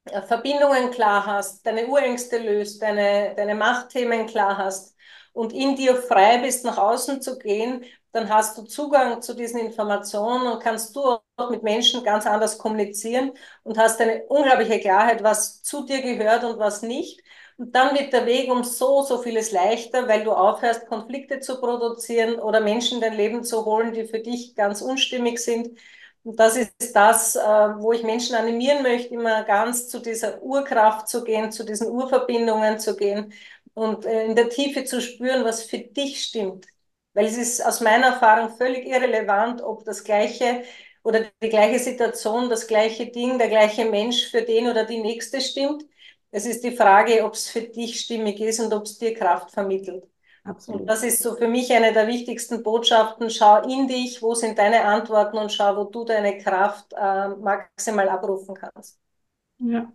äh, 0.07 0.23
Verbindungen 0.23 0.91
klar 0.91 1.27
hast, 1.27 1.67
deine 1.67 1.87
Urängste 1.89 2.39
löst, 2.39 2.83
deine, 2.83 3.35
deine 3.37 3.55
Machtthemen 3.55 4.27
klar 4.27 4.59
hast 4.59 4.97
und 5.35 5.53
in 5.53 5.77
dir 5.77 5.97
frei 5.97 6.39
bist, 6.39 6.65
nach 6.65 6.79
außen 6.79 7.23
zu 7.23 7.39
gehen, 7.39 7.85
dann 8.13 8.31
hast 8.31 8.59
du 8.59 8.65
Zugang 8.65 9.23
zu 9.23 9.35
diesen 9.35 9.61
Informationen 9.61 10.49
und 10.53 10.63
kannst 10.63 10.97
du 10.97 11.03
auch 11.37 11.51
mit 11.51 11.63
Menschen 11.65 12.05
ganz 12.05 12.27
anders 12.27 12.59
kommunizieren 12.59 13.33
und 13.65 13.79
hast 13.79 14.01
eine 14.01 14.25
unglaubliche 14.27 14.81
Klarheit, 14.81 15.23
was 15.23 15.63
zu 15.63 15.85
dir 15.87 16.03
gehört 16.03 16.45
und 16.45 16.59
was 16.59 16.83
nicht. 16.83 17.22
Und 17.57 17.75
dann 17.75 17.95
wird 17.97 18.13
der 18.13 18.27
Weg 18.27 18.51
um 18.51 18.65
so, 18.65 19.03
so 19.03 19.19
vieles 19.23 19.53
leichter, 19.53 20.09
weil 20.09 20.25
du 20.25 20.33
aufhörst, 20.33 20.87
Konflikte 20.87 21.41
zu 21.41 21.61
produzieren 21.61 22.37
oder 22.41 22.61
Menschen 22.61 22.97
in 22.97 23.01
dein 23.03 23.15
Leben 23.17 23.45
zu 23.45 23.65
holen, 23.65 23.93
die 23.93 24.05
für 24.07 24.21
dich 24.21 24.55
ganz 24.55 24.81
unstimmig 24.83 25.39
sind. 25.39 25.79
Und 26.25 26.39
das 26.39 26.57
ist 26.57 26.95
das, 26.95 27.35
äh, 27.37 27.41
wo 27.41 27.93
ich 27.93 28.03
Menschen 28.05 28.37
animieren 28.37 28.83
möchte, 28.83 29.15
immer 29.15 29.43
ganz 29.45 29.89
zu 29.89 29.99
dieser 30.01 30.41
Urkraft 30.43 31.09
zu 31.09 31.25
gehen, 31.25 31.51
zu 31.51 31.65
diesen 31.65 31.89
Urverbindungen 31.89 32.79
zu 32.79 32.97
gehen 32.97 33.33
und 33.75 34.05
äh, 34.07 34.25
in 34.27 34.37
der 34.37 34.49
Tiefe 34.49 34.85
zu 34.85 35.01
spüren, 35.01 35.45
was 35.45 35.65
für 35.65 35.79
dich 35.79 36.23
stimmt. 36.23 36.67
Weil 37.15 37.27
es 37.27 37.37
ist 37.37 37.65
aus 37.65 37.81
meiner 37.81 38.07
Erfahrung 38.09 38.57
völlig 38.57 38.87
irrelevant, 38.87 39.63
ob 39.63 39.85
das 39.85 40.05
gleiche 40.05 40.63
oder 41.03 41.27
die 41.43 41.49
gleiche 41.49 41.79
Situation, 41.81 42.49
das 42.49 42.67
gleiche 42.69 43.07
Ding, 43.11 43.39
der 43.39 43.49
gleiche 43.49 43.85
Mensch 43.85 44.31
für 44.31 44.43
den 44.43 44.69
oder 44.69 44.85
die 44.85 44.99
nächste 45.03 45.41
stimmt. 45.41 45.85
Es 46.33 46.47
ist 46.47 46.65
die 46.65 46.73
Frage, 46.77 47.25
ob 47.25 47.35
es 47.35 47.49
für 47.51 47.63
dich 47.63 48.01
stimmig 48.01 48.41
ist 48.41 48.61
und 48.61 48.75
ob 48.75 48.85
es 48.87 48.99
dir 48.99 49.15
Kraft 49.15 49.53
vermittelt. 49.53 50.09
Absolut. 50.45 50.83
Und 50.83 50.89
das 50.89 51.05
ist 51.05 51.23
so 51.23 51.37
für 51.37 51.49
mich 51.49 51.73
eine 51.73 51.93
der 51.95 52.09
wichtigsten 52.09 52.63
Botschaften. 52.65 53.31
Schau 53.31 53.63
in 53.69 53.89
dich, 53.89 54.23
wo 54.23 54.35
sind 54.35 54.59
deine 54.59 54.85
Antworten 54.85 55.39
und 55.39 55.53
schau, 55.53 55.77
wo 55.77 55.85
du 55.85 56.05
deine 56.05 56.39
Kraft 56.39 56.93
äh, 56.95 57.29
maximal 57.31 58.09
abrufen 58.11 58.55
kannst. 58.57 59.01
Ja, 59.59 59.93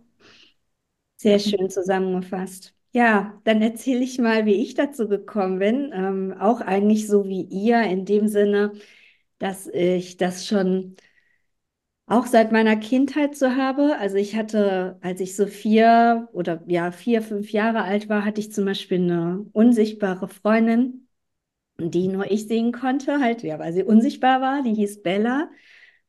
sehr 1.16 1.38
schön 1.38 1.70
zusammengefasst. 1.70 2.74
Ja, 2.92 3.40
dann 3.44 3.60
erzähle 3.62 4.00
ich 4.04 4.18
mal, 4.18 4.46
wie 4.46 4.54
ich 4.62 4.74
dazu 4.74 5.08
gekommen 5.08 5.58
bin. 5.58 5.90
Ähm, 5.94 6.34
auch 6.38 6.60
eigentlich 6.60 7.06
so 7.06 7.26
wie 7.26 7.42
ihr, 7.42 7.82
in 7.82 8.04
dem 8.06 8.28
Sinne, 8.28 8.72
dass 9.38 9.66
ich 9.68 10.16
das 10.16 10.46
schon 10.46 10.96
auch 12.08 12.26
seit 12.26 12.52
meiner 12.52 12.76
Kindheit 12.76 13.36
so 13.36 13.50
habe. 13.54 13.96
Also 13.98 14.16
ich 14.16 14.34
hatte, 14.34 14.98
als 15.02 15.20
ich 15.20 15.36
so 15.36 15.46
vier 15.46 16.28
oder 16.32 16.62
ja, 16.66 16.90
vier, 16.90 17.22
fünf 17.22 17.52
Jahre 17.52 17.82
alt 17.82 18.08
war, 18.08 18.24
hatte 18.24 18.40
ich 18.40 18.52
zum 18.52 18.64
Beispiel 18.64 18.98
eine 18.98 19.46
unsichtbare 19.52 20.28
Freundin, 20.28 21.08
die 21.78 22.08
nur 22.08 22.30
ich 22.30 22.48
sehen 22.48 22.72
konnte, 22.72 23.20
halt, 23.20 23.42
ja, 23.42 23.58
weil 23.58 23.72
sie 23.72 23.84
unsichtbar 23.84 24.40
war, 24.40 24.62
die 24.62 24.74
hieß 24.74 25.02
Bella. 25.02 25.50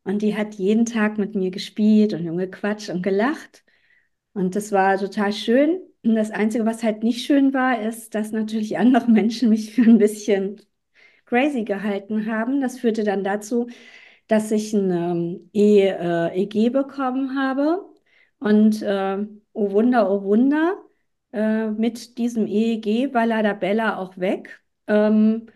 Und 0.04 0.22
die 0.22 0.36
hat 0.36 0.56
jeden 0.56 0.86
Tag 0.86 1.18
mit 1.18 1.36
mir 1.36 1.52
gespielt 1.52 2.14
und 2.14 2.38
gequatscht 2.38 2.90
und 2.90 3.04
gelacht. 3.04 3.64
Und 4.34 4.56
das 4.56 4.72
war 4.72 4.98
total 4.98 5.34
schön. 5.34 5.82
Und 6.04 6.16
das 6.16 6.32
Einzige, 6.32 6.66
was 6.66 6.84
halt 6.84 7.04
nicht 7.04 7.26
schön 7.26 7.54
war, 7.54 7.82
ist, 7.82 8.16
dass 8.16 8.32
natürlich 8.32 8.78
andere 8.78 9.12
Menschen 9.12 9.50
mich 9.50 9.74
für 9.74 9.84
ein 9.84 9.98
bisschen 9.98 10.62
crazy 11.26 11.64
gehalten 11.64 12.26
haben. 12.28 12.62
Das 12.62 12.80
führte 12.80 13.04
dann 13.04 13.24
dazu, 13.24 13.68
dass 14.30 14.52
ich 14.52 14.74
ein 14.74 14.92
ähm, 14.92 15.52
e, 15.54 15.82
äh, 15.90 16.44
EG 16.44 16.72
bekommen 16.72 17.38
habe. 17.40 17.86
Und 18.40 18.84
äh, 18.84 19.20
oh 19.54 19.72
Wunder, 19.74 20.12
oh 20.12 20.24
Wunder, 20.24 20.78
äh, 21.34 21.70
mit 21.72 22.18
diesem 22.20 22.48
EEG 22.48 23.14
war 23.16 23.28
leider 23.28 23.56
Bella 23.56 23.98
auch 24.00 24.18
weg. 24.20 24.64
Ähm, 24.88 25.48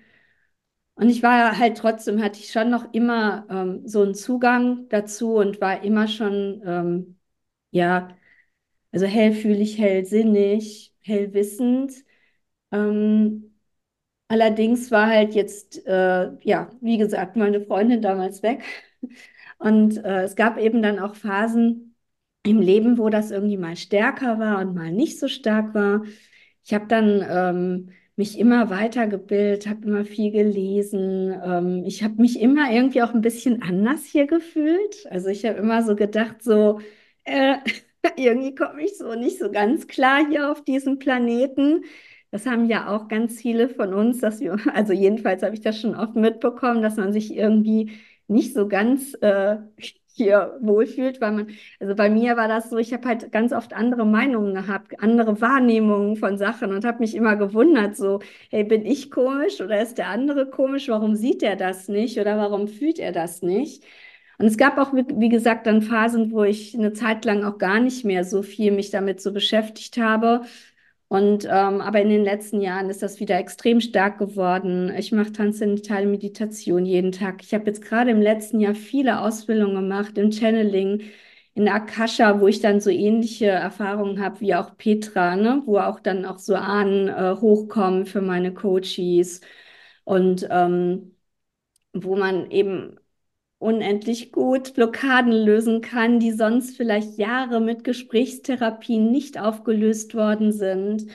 und 0.95 1.09
ich 1.09 1.23
war 1.23 1.57
halt 1.57 1.77
trotzdem, 1.77 2.21
hatte 2.23 2.39
ich 2.39 2.51
schon 2.51 2.69
noch 2.69 2.93
immer 2.93 3.45
ähm, 3.49 3.87
so 3.87 4.01
einen 4.03 4.13
Zugang 4.15 4.87
dazu 4.89 5.35
und 5.35 5.59
war 5.61 5.83
immer 5.83 6.07
schon, 6.07 6.61
ähm, 6.65 7.19
ja, 7.71 8.09
also 8.91 9.05
hellfühlig, 9.07 9.77
hellsinnig, 9.79 10.95
hellwissend. 11.01 11.93
Ähm, 12.71 13.52
Allerdings 14.33 14.89
war 14.89 15.07
halt 15.07 15.35
jetzt, 15.35 15.85
äh, 15.85 16.31
ja, 16.41 16.71
wie 16.81 16.97
gesagt, 16.97 17.35
meine 17.35 17.61
Freundin 17.61 18.01
damals 18.01 18.41
weg. 18.41 18.63
Und 19.59 19.97
äh, 20.03 20.23
es 20.23 20.35
gab 20.35 20.57
eben 20.57 20.81
dann 20.81 20.97
auch 20.99 21.15
Phasen 21.15 21.95
im 22.43 22.59
Leben, 22.59 22.97
wo 22.97 23.09
das 23.09 23.29
irgendwie 23.31 23.57
mal 23.57 23.75
stärker 23.77 24.39
war 24.39 24.59
und 24.59 24.73
mal 24.75 24.91
nicht 24.91 25.19
so 25.19 25.27
stark 25.27 25.73
war. 25.75 26.03
Ich 26.65 26.73
habe 26.73 26.87
dann 26.87 27.23
ähm, 27.29 27.89
mich 28.15 28.39
immer 28.39 28.69
weitergebildet, 28.71 29.67
habe 29.67 29.85
immer 29.87 30.05
viel 30.05 30.31
gelesen. 30.31 31.31
Ähm, 31.43 31.83
ich 31.85 32.03
habe 32.03 32.15
mich 32.21 32.39
immer 32.41 32.71
irgendwie 32.71 33.03
auch 33.03 33.13
ein 33.13 33.21
bisschen 33.21 33.61
anders 33.61 34.05
hier 34.05 34.25
gefühlt. 34.27 35.05
Also 35.11 35.27
ich 35.29 35.45
habe 35.45 35.57
immer 35.59 35.83
so 35.83 35.95
gedacht, 35.95 36.41
so, 36.43 36.79
äh, 37.23 37.57
irgendwie 38.17 38.55
komme 38.55 38.83
ich 38.83 38.97
so 38.97 39.13
nicht 39.15 39.37
so 39.39 39.51
ganz 39.51 39.87
klar 39.87 40.27
hier 40.27 40.51
auf 40.51 40.63
diesem 40.63 40.97
Planeten. 40.99 41.83
Das 42.33 42.47
haben 42.47 42.65
ja 42.65 42.87
auch 42.89 43.09
ganz 43.09 43.39
viele 43.39 43.69
von 43.69 43.93
uns, 43.93 44.19
dass 44.19 44.39
wir, 44.39 44.57
also 44.73 44.91
jedenfalls 44.91 45.43
habe 45.43 45.53
ich 45.53 45.61
das 45.61 45.79
schon 45.79 45.95
oft 45.95 46.15
mitbekommen, 46.15 46.81
dass 46.81 46.97
man 46.97 47.13
sich 47.13 47.35
irgendwie 47.35 47.91
nicht 48.27 48.53
so 48.55 48.67
ganz 48.67 49.13
äh, 49.21 49.57
hier 50.15 50.57
wohlfühlt, 50.61 51.21
weil 51.21 51.31
man, 51.31 51.47
also 51.79 51.95
bei 51.95 52.09
mir 52.09 52.35
war 52.37 52.47
das 52.47 52.69
so, 52.71 52.77
ich 52.77 52.91
habe 52.93 53.07
halt 53.07 53.31
ganz 53.31 53.53
oft 53.53 53.73
andere 53.73 54.05
Meinungen 54.05 54.55
gehabt, 54.55 54.99
andere 55.01 55.41
Wahrnehmungen 55.41 56.15
von 56.17 56.37
Sachen 56.39 56.71
und 56.73 56.85
habe 56.85 56.99
mich 56.99 57.15
immer 57.15 57.35
gewundert, 57.35 57.95
so, 57.97 58.19
hey, 58.49 58.63
bin 58.63 58.85
ich 58.85 59.11
komisch 59.11 59.61
oder 59.61 59.81
ist 59.81 59.97
der 59.99 60.09
andere 60.09 60.49
komisch? 60.49 60.89
Warum 60.89 61.15
sieht 61.15 61.43
er 61.43 61.55
das 61.55 61.87
nicht 61.87 62.19
oder 62.19 62.37
warum 62.37 62.67
fühlt 62.67 62.99
er 62.99 63.11
das 63.11 63.43
nicht? 63.43 63.83
Und 64.39 64.47
es 64.47 64.57
gab 64.57 64.77
auch, 64.79 64.93
wie 64.93 65.29
gesagt, 65.29 65.67
dann 65.67 65.81
Phasen, 65.83 66.31
wo 66.31 66.43
ich 66.43 66.75
eine 66.75 66.93
Zeit 66.93 67.25
lang 67.25 67.43
auch 67.43 67.57
gar 67.59 67.79
nicht 67.79 68.03
mehr 68.05 68.23
so 68.23 68.41
viel 68.43 68.71
mich 68.71 68.89
damit 68.91 69.21
so 69.21 69.31
beschäftigt 69.33 69.97
habe. 69.97 70.41
Und 71.13 71.45
ähm, 71.45 71.79
aber 71.81 72.01
in 72.01 72.09
den 72.09 72.23
letzten 72.23 72.59
Jahren 72.59 72.89
ist 72.89 73.03
das 73.03 73.19
wieder 73.19 73.37
extrem 73.37 73.81
stark 73.81 74.17
geworden. 74.17 74.91
Ich 74.97 75.11
mache 75.11 75.31
transzendentale 75.31 76.07
Meditation 76.07 76.85
jeden 76.87 77.11
Tag. 77.11 77.43
Ich 77.43 77.53
habe 77.53 77.65
jetzt 77.67 77.83
gerade 77.83 78.09
im 78.11 78.19
letzten 78.21 78.59
Jahr 78.59 78.73
viele 78.73 79.21
Ausbildungen 79.21 79.75
gemacht 79.75 80.17
im 80.17 80.31
Channeling, 80.31 81.03
in 81.53 81.69
Akasha, 81.69 82.39
wo 82.41 82.47
ich 82.47 82.61
dann 82.61 82.81
so 82.81 82.89
ähnliche 82.89 83.45
Erfahrungen 83.47 84.19
habe 84.23 84.39
wie 84.41 84.55
auch 84.55 84.75
Petra, 84.75 85.35
ne? 85.35 85.61
wo 85.67 85.77
auch 85.77 85.99
dann 85.99 86.25
auch 86.25 86.39
so 86.39 86.55
Ahnen 86.55 87.09
äh, 87.09 87.35
hochkommen 87.39 88.07
für 88.07 88.21
meine 88.21 88.51
Coaches 88.53 89.41
und 90.05 90.47
ähm, 90.49 91.15
wo 91.93 92.15
man 92.17 92.51
eben 92.51 92.97
unendlich 93.63 94.31
gut 94.31 94.73
Blockaden 94.73 95.31
lösen 95.31 95.81
kann, 95.81 96.19
die 96.19 96.31
sonst 96.31 96.77
vielleicht 96.77 97.17
Jahre 97.17 97.61
mit 97.61 97.83
Gesprächstherapien 97.83 99.11
nicht 99.11 99.39
aufgelöst 99.39 100.15
worden 100.15 100.51
sind. 100.51 101.07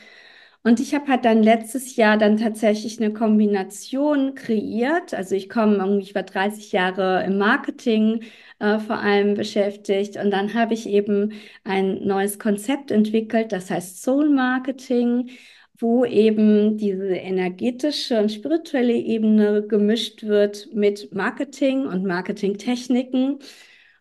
Und 0.64 0.80
ich 0.80 0.94
habe 0.94 1.06
halt 1.08 1.24
dann 1.24 1.42
letztes 1.42 1.96
Jahr 1.96 2.18
dann 2.18 2.36
tatsächlich 2.36 3.00
eine 3.00 3.12
Kombination 3.12 4.34
kreiert. 4.34 5.14
Also 5.14 5.34
ich 5.34 5.48
komme 5.48 5.76
irgendwie, 5.76 6.02
ich 6.02 6.14
war 6.14 6.24
30 6.24 6.72
Jahre 6.72 7.24
im 7.24 7.38
Marketing 7.38 8.24
äh, 8.58 8.78
vor 8.78 8.98
allem 8.98 9.34
beschäftigt 9.34 10.16
und 10.16 10.30
dann 10.30 10.54
habe 10.54 10.74
ich 10.74 10.88
eben 10.88 11.32
ein 11.64 12.04
neues 12.06 12.38
Konzept 12.38 12.90
entwickelt, 12.90 13.52
das 13.52 13.70
heißt 13.70 14.02
Soul 14.02 14.30
Marketing 14.30 15.30
wo 15.78 16.04
eben 16.04 16.76
diese 16.76 17.14
energetische 17.14 18.18
und 18.20 18.30
spirituelle 18.32 18.94
Ebene 18.94 19.66
gemischt 19.66 20.24
wird 20.24 20.68
mit 20.74 21.14
Marketing 21.14 21.86
und 21.86 22.04
Marketingtechniken. 22.04 23.38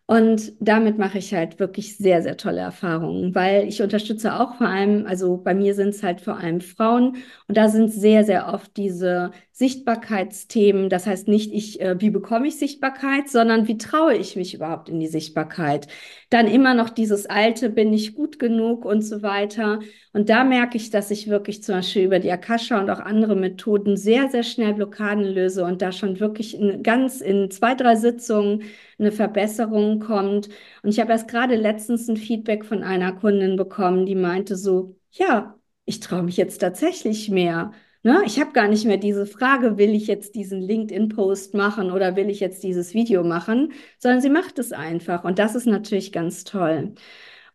Und 0.06 0.52
damit 0.60 0.96
mache 0.98 1.18
ich 1.18 1.34
halt 1.34 1.58
wirklich 1.58 1.98
sehr, 1.98 2.22
sehr 2.22 2.38
tolle 2.38 2.60
Erfahrungen, 2.60 3.34
weil 3.34 3.68
ich 3.68 3.82
unterstütze 3.82 4.40
auch 4.40 4.56
vor 4.56 4.66
allem, 4.68 5.04
also 5.06 5.36
bei 5.36 5.54
mir 5.54 5.74
sind 5.74 5.90
es 5.90 6.02
halt 6.02 6.22
vor 6.22 6.38
allem 6.38 6.62
Frauen 6.62 7.18
und 7.46 7.56
da 7.58 7.68
sind 7.68 7.90
sehr, 7.92 8.24
sehr 8.24 8.48
oft 8.52 8.74
diese 8.78 9.32
Sichtbarkeitsthemen. 9.58 10.88
Das 10.88 11.08
heißt 11.08 11.26
nicht, 11.26 11.52
ich, 11.52 11.80
äh, 11.80 12.00
wie 12.00 12.10
bekomme 12.10 12.46
ich 12.46 12.58
Sichtbarkeit, 12.60 13.28
sondern 13.28 13.66
wie 13.66 13.76
traue 13.76 14.14
ich 14.14 14.36
mich 14.36 14.54
überhaupt 14.54 14.88
in 14.88 15.00
die 15.00 15.08
Sichtbarkeit? 15.08 15.88
Dann 16.30 16.46
immer 16.46 16.74
noch 16.74 16.90
dieses 16.90 17.26
alte, 17.26 17.68
bin 17.68 17.92
ich 17.92 18.14
gut 18.14 18.38
genug 18.38 18.84
und 18.84 19.02
so 19.02 19.20
weiter. 19.20 19.80
Und 20.12 20.28
da 20.28 20.44
merke 20.44 20.76
ich, 20.76 20.90
dass 20.90 21.10
ich 21.10 21.26
wirklich 21.28 21.64
zum 21.64 21.74
Beispiel 21.74 22.04
über 22.04 22.20
die 22.20 22.30
Akasha 22.30 22.78
und 22.80 22.88
auch 22.88 23.00
andere 23.00 23.34
Methoden 23.34 23.96
sehr, 23.96 24.28
sehr 24.28 24.44
schnell 24.44 24.74
Blockaden 24.74 25.24
löse 25.24 25.64
und 25.64 25.82
da 25.82 25.90
schon 25.90 26.20
wirklich 26.20 26.56
in, 26.56 26.84
ganz 26.84 27.20
in 27.20 27.50
zwei, 27.50 27.74
drei 27.74 27.96
Sitzungen 27.96 28.62
eine 28.96 29.10
Verbesserung 29.10 29.98
kommt. 29.98 30.48
Und 30.84 30.90
ich 30.90 31.00
habe 31.00 31.10
erst 31.10 31.26
gerade 31.26 31.56
letztens 31.56 32.06
ein 32.08 32.16
Feedback 32.16 32.64
von 32.64 32.84
einer 32.84 33.12
Kundin 33.12 33.56
bekommen, 33.56 34.06
die 34.06 34.14
meinte 34.14 34.54
so, 34.54 34.96
ja, 35.10 35.58
ich 35.84 35.98
traue 35.98 36.22
mich 36.22 36.36
jetzt 36.36 36.58
tatsächlich 36.58 37.28
mehr. 37.28 37.72
Ne? 38.08 38.22
Ich 38.24 38.40
habe 38.40 38.52
gar 38.52 38.68
nicht 38.68 38.86
mehr 38.86 38.96
diese 38.96 39.26
Frage, 39.26 39.76
will 39.76 39.94
ich 39.94 40.06
jetzt 40.06 40.34
diesen 40.34 40.62
LinkedIn-Post 40.62 41.52
machen 41.52 41.90
oder 41.90 42.16
will 42.16 42.30
ich 42.30 42.40
jetzt 42.40 42.62
dieses 42.62 42.94
Video 42.94 43.22
machen, 43.22 43.72
sondern 43.98 44.22
sie 44.22 44.30
macht 44.30 44.58
es 44.58 44.72
einfach. 44.72 45.24
Und 45.24 45.38
das 45.38 45.54
ist 45.54 45.66
natürlich 45.66 46.10
ganz 46.10 46.44
toll. 46.44 46.94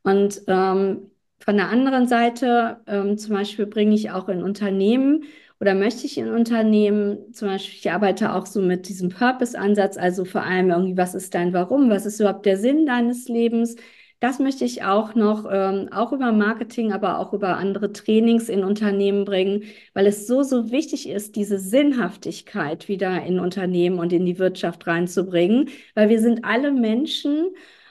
Und 0.03 0.43
ähm, 0.47 1.09
von 1.39 1.57
der 1.57 1.69
anderen 1.69 2.07
Seite, 2.07 2.81
ähm, 2.85 3.17
zum 3.17 3.33
Beispiel 3.35 3.65
bringe 3.65 3.95
ich 3.95 4.11
auch 4.11 4.29
in 4.29 4.43
Unternehmen 4.43 5.23
oder 5.59 5.73
möchte 5.73 6.05
ich 6.05 6.19
in 6.19 6.29
Unternehmen, 6.29 7.33
zum 7.33 7.47
Beispiel, 7.47 7.79
ich 7.79 7.91
arbeite 7.91 8.33
auch 8.35 8.45
so 8.45 8.61
mit 8.61 8.87
diesem 8.89 9.09
Purpose-Ansatz, 9.09 9.97
also 9.97 10.23
vor 10.23 10.43
allem 10.43 10.69
irgendwie, 10.69 10.97
was 10.97 11.15
ist 11.15 11.33
dein 11.33 11.53
Warum, 11.53 11.89
was 11.89 12.05
ist 12.05 12.19
überhaupt 12.19 12.45
der 12.45 12.57
Sinn 12.57 12.85
deines 12.85 13.27
Lebens? 13.27 13.75
Das 14.23 14.39
möchte 14.39 14.63
ich 14.63 14.83
auch 14.85 15.15
noch, 15.15 15.45
ähm, 15.51 15.89
auch 15.91 16.13
über 16.13 16.31
Marketing, 16.31 16.93
aber 16.93 17.19
auch 17.19 17.33
über 17.33 17.57
andere 17.57 17.91
Trainings 17.91 18.47
in 18.47 18.63
Unternehmen 18.63 19.25
bringen, 19.25 19.63
weil 19.93 20.07
es 20.07 20.27
so, 20.27 20.43
so 20.43 20.71
wichtig 20.71 21.09
ist, 21.09 21.35
diese 21.35 21.59
Sinnhaftigkeit 21.59 22.87
wieder 22.87 23.21
in 23.25 23.37
Unternehmen 23.41 23.99
und 23.99 24.13
in 24.13 24.25
die 24.25 24.39
Wirtschaft 24.39 24.87
reinzubringen, 24.87 25.67
weil 25.93 26.07
wir 26.07 26.21
sind 26.21 26.45
alle 26.45 26.71
Menschen 26.71 27.47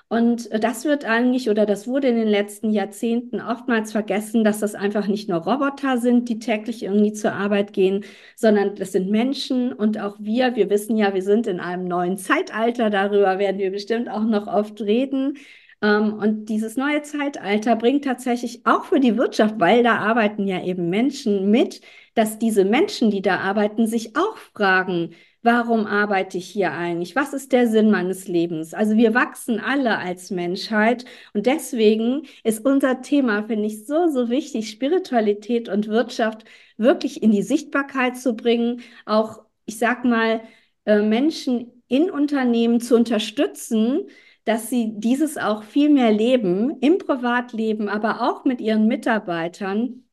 und 0.09 0.49
das 0.59 0.87
wird 0.87 1.05
eigentlich 1.05 1.51
oder 1.51 1.67
das 1.67 1.87
wurde 1.87 2.09
in 2.09 2.17
den 2.17 2.29
letzten 2.29 2.71
Jahrzehnten 2.71 3.41
oftmals 3.41 3.93
vergessen, 3.93 4.43
dass 4.43 4.61
das 4.61 4.75
einfach 4.75 5.09
nicht 5.09 5.29
nur 5.29 5.41
Roboter 5.41 5.99
sind, 5.99 6.31
die 6.31 6.39
täglich 6.39 6.83
irgendwie 6.83 7.13
zur 7.13 7.33
Arbeit 7.33 7.75
gehen, 7.75 8.05
sondern 8.37 8.75
das 8.77 8.93
sind 8.93 9.11
Menschen 9.11 9.73
und 9.75 9.99
auch 10.01 10.17
wir. 10.19 10.57
Wir 10.57 10.71
wissen 10.71 10.97
ja, 10.97 11.13
wir 11.13 11.23
sind 11.23 11.47
in 11.47 11.61
einem 11.61 11.85
neuen 11.89 12.17
Zeitalter. 12.17 12.89
Darüber 12.91 13.39
werden 13.39 13.59
wir 13.59 13.71
bestimmt 13.71 14.09
auch 14.11 14.25
noch 14.25 14.47
oft 14.47 14.81
reden. 14.81 15.37
Ähm, 15.83 16.15
und 16.15 16.47
dieses 16.47 16.77
neue 16.77 17.03
Zeitalter 17.03 17.77
bringt 17.77 18.05
tatsächlich 18.05 18.65
auch 18.65 18.85
für 18.85 19.01
die 19.01 19.17
Wirtschaft, 19.17 19.57
weil 19.59 19.83
da 19.83 19.97
arbeiten 19.97 20.47
ja 20.47 20.63
eben 20.65 20.91
Menschen 20.91 21.51
mit, 21.51 21.81
dass 22.15 22.39
diese 22.39 22.65
Menschen, 22.65 23.11
die 23.11 23.23
da 23.23 23.39
arbeiten, 23.39 23.87
sich 23.87 24.17
auch 24.17 24.37
fragen, 24.55 25.15
warum 25.43 25.87
arbeite 25.87 26.39
ich 26.39 26.49
hier 26.49 26.73
eigentlich? 26.73 27.17
Was 27.17 27.33
ist 27.33 27.53
der 27.53 27.67
Sinn 27.69 27.91
meines 27.91 28.29
Lebens? 28.29 28.75
Also 28.75 28.97
wir 28.97 29.15
wachsen 29.15 29.59
alle 29.61 29.99
als 29.99 30.31
Menschheit 30.31 31.05
und 31.35 31.47
deswegen 31.47 32.23
ist 32.45 32.65
unser 32.65 33.03
Thema, 33.03 33.45
finde 33.45 33.67
ich, 33.67 33.87
so, 33.87 34.07
so 34.09 34.31
wichtig, 34.31 34.71
Spiritualität 34.71 35.69
und 35.69 35.89
Wirtschaft 35.89 36.45
wirklich 36.77 37.23
in 37.23 37.31
die 37.33 37.43
Sichtbarkeit 37.43 38.17
zu 38.17 38.35
bringen, 38.37 38.83
auch, 39.05 39.41
ich 39.67 39.79
sag 39.79 40.05
mal, 40.05 40.43
äh, 40.85 41.03
Menschen 41.03 41.83
in 41.89 42.11
Unternehmen 42.11 42.81
zu 42.81 42.95
unterstützen, 42.97 44.09
dass 44.45 44.71
sie 44.71 44.93
dieses 44.97 45.37
auch 45.39 45.63
viel 45.63 45.91
mehr 45.91 46.13
leben, 46.13 46.79
im 46.81 46.99
Privatleben, 46.99 47.89
aber 47.89 48.23
auch 48.23 48.45
mit 48.45 48.61
ihren 48.61 48.87
Mitarbeitern. 48.87 50.05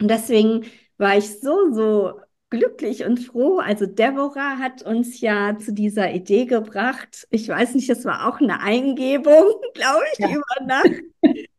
Und 0.00 0.08
deswegen 0.10 0.66
war 0.98 1.16
ich 1.16 1.40
so, 1.40 1.72
so 1.72 2.20
glücklich 2.50 3.04
und 3.04 3.18
froh. 3.18 3.58
Also 3.58 3.86
Deborah 3.86 4.58
hat 4.58 4.82
uns 4.82 5.20
ja 5.20 5.56
zu 5.58 5.72
dieser 5.72 6.12
Idee 6.12 6.44
gebracht. 6.44 7.26
Ich 7.30 7.48
weiß 7.48 7.74
nicht, 7.74 7.88
das 7.88 8.04
war 8.04 8.28
auch 8.28 8.40
eine 8.40 8.60
Eingebung, 8.60 9.46
glaube 9.74 10.04
ich, 10.12 10.18
ja. 10.18 10.28
über 10.30 10.66
Nacht. 10.66 11.00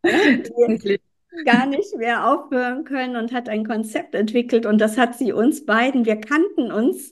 gar 1.45 1.65
nicht 1.65 1.95
mehr 1.97 2.28
aufhören 2.28 2.84
können 2.84 3.15
und 3.15 3.34
hat 3.34 3.49
ein 3.49 3.65
Konzept 3.65 4.13
entwickelt 4.13 4.67
und 4.67 4.78
das 4.80 4.99
hat 4.99 5.17
sie 5.17 5.34
uns 5.34 5.65
beiden, 5.65 6.06
wir 6.06 6.17
kannten 6.17 6.71
uns 6.71 7.12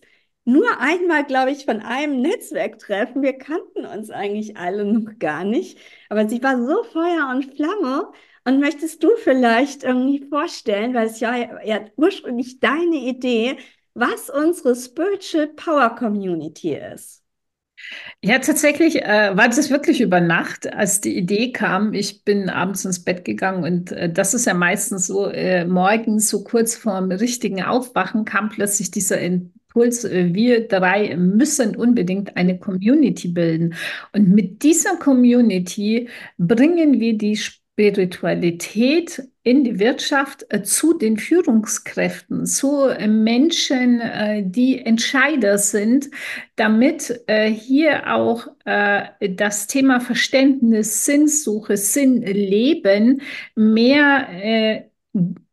nur 0.51 0.79
einmal, 0.79 1.25
glaube 1.25 1.51
ich, 1.51 1.65
von 1.65 1.81
einem 1.81 2.21
Netzwerktreffen. 2.21 3.21
Wir 3.21 3.37
kannten 3.37 3.85
uns 3.85 4.09
eigentlich 4.09 4.57
alle 4.57 4.85
noch 4.85 5.17
gar 5.19 5.43
nicht, 5.43 5.79
aber 6.09 6.27
sie 6.29 6.41
war 6.43 6.57
so 6.65 6.83
Feuer 6.83 7.29
und 7.31 7.55
Flamme 7.55 8.11
und 8.45 8.59
möchtest 8.59 9.03
du 9.03 9.09
vielleicht 9.23 9.83
irgendwie 9.83 10.27
vorstellen, 10.29 10.93
weil 10.93 11.07
es 11.07 11.19
ja, 11.19 11.63
ja 11.63 11.85
ursprünglich 11.95 12.59
deine 12.59 12.97
Idee, 12.97 13.57
was 13.93 14.29
unsere 14.29 14.75
Spiritual 14.75 15.47
Power 15.47 15.95
Community 15.95 16.75
ist? 16.75 17.21
Ja, 18.23 18.39
tatsächlich 18.39 19.01
äh, 19.03 19.35
war 19.35 19.47
das 19.49 19.69
wirklich 19.69 20.01
über 20.01 20.19
Nacht, 20.21 20.71
als 20.71 21.01
die 21.01 21.17
Idee 21.17 21.51
kam. 21.51 21.93
Ich 21.93 22.23
bin 22.23 22.49
abends 22.49 22.85
ins 22.85 23.03
Bett 23.03 23.25
gegangen 23.25 23.63
und 23.63 23.91
äh, 23.91 24.11
das 24.11 24.33
ist 24.33 24.45
ja 24.45 24.53
meistens 24.53 25.07
so, 25.07 25.27
äh, 25.27 25.65
morgens 25.65 26.29
so 26.29 26.43
kurz 26.43 26.75
vorm 26.75 27.11
richtigen 27.11 27.63
Aufwachen 27.63 28.25
kam 28.25 28.49
plötzlich 28.49 28.91
dieser 28.91 29.19
äh, 30.03 30.33
wir 30.33 30.67
drei 30.67 31.15
müssen 31.15 31.75
unbedingt 31.75 32.35
eine 32.37 32.57
Community 32.59 33.29
bilden. 33.29 33.75
Und 34.13 34.29
mit 34.29 34.63
dieser 34.63 34.97
Community 34.97 36.09
bringen 36.37 36.99
wir 36.99 37.17
die 37.17 37.37
Spiritualität 37.37 39.23
in 39.43 39.63
die 39.63 39.79
Wirtschaft 39.79 40.45
äh, 40.49 40.61
zu 40.61 40.93
den 40.97 41.17
Führungskräften, 41.17 42.45
zu 42.45 42.85
äh, 42.85 43.07
Menschen, 43.07 44.01
die 44.51 44.79
Entscheider 44.79 45.57
sind, 45.57 46.09
damit 46.55 47.23
hier 47.25 48.13
auch 48.13 48.47
das 48.65 49.67
Thema 49.67 49.99
Verständnis, 49.99 51.05
Sinnsuche, 51.05 51.77
Sinnleben 51.77 53.21
mehr, 53.55 54.87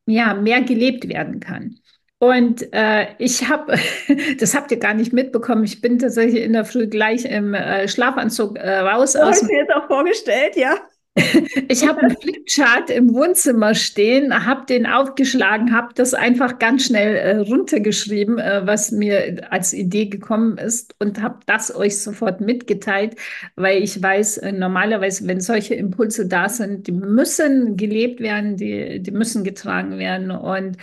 ja, 0.07 0.35
mehr 0.35 0.63
gelebt 0.63 1.09
werden 1.09 1.41
kann. 1.41 1.79
Und 2.21 2.73
äh, 2.73 3.15
ich 3.19 3.49
habe, 3.49 3.79
das 4.41 4.55
habt 4.55 4.71
ihr 4.73 4.79
gar 4.79 4.95
nicht 4.95 5.13
mitbekommen, 5.13 5.65
ich 5.65 5.81
bin 5.81 5.99
tatsächlich 5.99 6.43
in 6.43 6.53
der 6.53 6.65
Früh 6.65 6.89
gleich 6.89 7.25
im 7.25 7.55
äh, 7.55 7.87
Schlafanzug 7.87 8.59
äh, 8.59 8.79
raus. 8.79 9.13
So 9.13 9.21
aus. 9.21 9.29
Hast 9.29 9.43
du 9.43 9.55
jetzt 9.55 9.73
auch 9.73 9.87
vorgestellt, 9.87 10.57
ja? 10.57 10.77
Ich 11.69 11.87
habe 11.87 12.01
einen 12.01 12.17
Flipchart 12.17 12.91
im 12.91 13.13
Wohnzimmer 13.15 13.75
stehen, 13.75 14.47
habe 14.47 14.67
den 14.67 14.87
aufgeschlagen, 14.87 15.75
habe 15.75 15.93
das 15.95 16.15
einfach 16.15 16.59
ganz 16.59 16.87
schnell 16.87 17.17
äh, 17.17 17.37
runtergeschrieben, 17.39 18.39
äh, 18.39 18.63
was 18.65 18.91
mir 18.91 19.47
als 19.51 19.73
Idee 19.73 20.07
gekommen 20.07 20.59
ist 20.59 20.95
und 20.99 21.21
habe 21.21 21.41
das 21.47 21.75
euch 21.75 21.99
sofort 21.99 22.41
mitgeteilt, 22.41 23.17
weil 23.57 23.83
ich 23.83 24.03
weiß, 24.03 24.39
äh, 24.39 24.53
normalerweise, 24.53 25.27
wenn 25.27 25.41
solche 25.41 25.75
Impulse 25.75 26.27
da 26.27 26.49
sind, 26.49 26.87
die 26.87 26.93
müssen 26.93 27.77
gelebt 27.77 28.21
werden, 28.21 28.57
die, 28.57 29.01
die 29.03 29.11
müssen 29.11 29.45
getragen 29.45 29.99
werden. 29.99 30.31
Und 30.31 30.77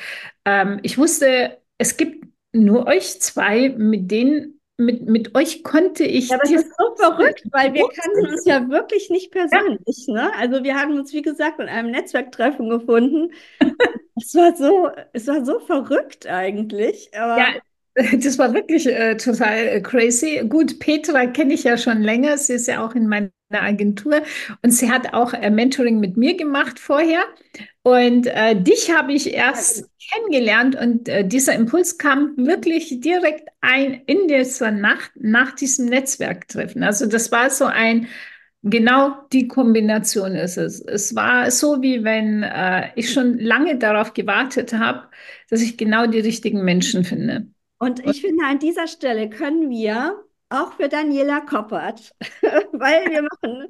ähm, 0.46 0.80
ich 0.84 0.98
wusste, 0.98 1.58
es 1.78 1.98
gibt 1.98 2.26
nur 2.54 2.88
euch 2.88 3.20
zwei, 3.22 3.70
mit 3.70 4.12
denen 4.12 4.55
mit, 4.78 5.08
mit 5.08 5.36
euch 5.36 5.64
konnte 5.64 6.04
ich. 6.04 6.30
Ja, 6.30 6.38
das 6.38 6.52
ist 6.52 6.68
so 6.78 6.96
verrückt, 6.96 7.44
weil 7.52 7.74
wir 7.74 7.88
kannten 7.88 8.34
uns 8.34 8.46
ja 8.46 8.70
wirklich 8.70 9.10
nicht 9.10 9.32
persönlich. 9.32 10.08
Ja. 10.08 10.14
Ne? 10.14 10.32
Also 10.38 10.64
wir 10.64 10.76
haben 10.76 10.98
uns, 10.98 11.14
wie 11.14 11.22
gesagt, 11.22 11.60
in 11.60 11.68
einem 11.68 11.92
Netzwerktreffen 11.92 12.70
gefunden. 12.70 13.34
es 14.16 14.36
war 14.36 14.56
so, 14.56 14.90
es 15.14 15.28
war 15.28 15.46
so 15.46 15.60
verrückt 15.60 16.28
eigentlich. 16.28 17.10
Aber 17.14 17.38
ja. 17.38 17.48
Das 18.24 18.38
war 18.38 18.54
wirklich 18.54 18.88
äh, 18.88 19.16
total 19.18 19.68
äh, 19.68 19.82
crazy. 19.82 20.44
Gut, 20.48 20.80
Petra 20.80 21.28
kenne 21.28 21.54
ich 21.54 21.64
ja 21.64 21.78
schon 21.78 22.02
länger. 22.02 22.38
Sie 22.38 22.54
ist 22.54 22.68
ja 22.68 22.86
auch 22.86 22.94
in 22.96 23.08
meiner 23.08 23.32
Agentur 23.52 24.22
und 24.62 24.72
sie 24.72 24.92
hat 24.92 25.14
auch 25.14 25.34
äh, 25.34 25.50
Mentoring 25.50 26.00
mit 26.00 26.18
mir 26.18 26.36
gemacht 26.36 26.80
vorher. 26.80 27.24
Und 27.84 28.28
äh, 28.28 28.62
dich 28.62 28.92
habe 28.92 29.14
ich 29.14 29.34
erst 29.34 29.78
ja. 29.78 29.86
kennengelernt 30.14 30.76
und 30.76 31.08
äh, 31.08 31.26
dieser 31.26 31.54
Impuls 31.56 31.98
kam 31.98 32.34
wirklich 32.38 33.00
direkt 33.00 33.48
ein 33.62 34.02
in 34.08 34.28
dieser 34.28 34.72
Nacht 34.72 35.12
nach 35.16 35.54
diesem 35.54 35.86
Netzwerktreffen. 35.86 36.84
Also 36.84 37.06
das 37.06 37.32
war 37.32 37.50
so 37.50 37.66
ein, 37.66 38.08
genau 38.64 39.16
die 39.32 39.48
Kombination 39.48 40.36
ist 40.36 40.58
es. 40.58 40.82
Es 40.82 41.16
war 41.16 41.50
so, 41.52 41.82
wie 41.82 42.04
wenn 42.04 42.44
äh, 42.44 42.90
ich 42.96 43.14
schon 43.14 43.40
lange 43.40 43.78
darauf 43.78 44.14
gewartet 44.14 44.74
habe, 44.74 45.08
dass 45.50 45.62
ich 45.62 45.78
genau 45.78 46.08
die 46.08 46.20
richtigen 46.20 46.64
Menschen 46.64 47.04
finde. 47.06 47.48
Und 47.78 48.06
ich 48.06 48.22
finde, 48.22 48.46
an 48.46 48.60
dieser 48.60 48.88
Stelle 48.88 49.30
können 49.30 49.70
wir 49.70 50.24
auch 50.50 50.74
für 50.74 50.88
Daniela 50.88 51.42
Koppert, 51.42 52.16
weil 52.72 53.06
wir 53.08 53.24
machen, 53.24 53.68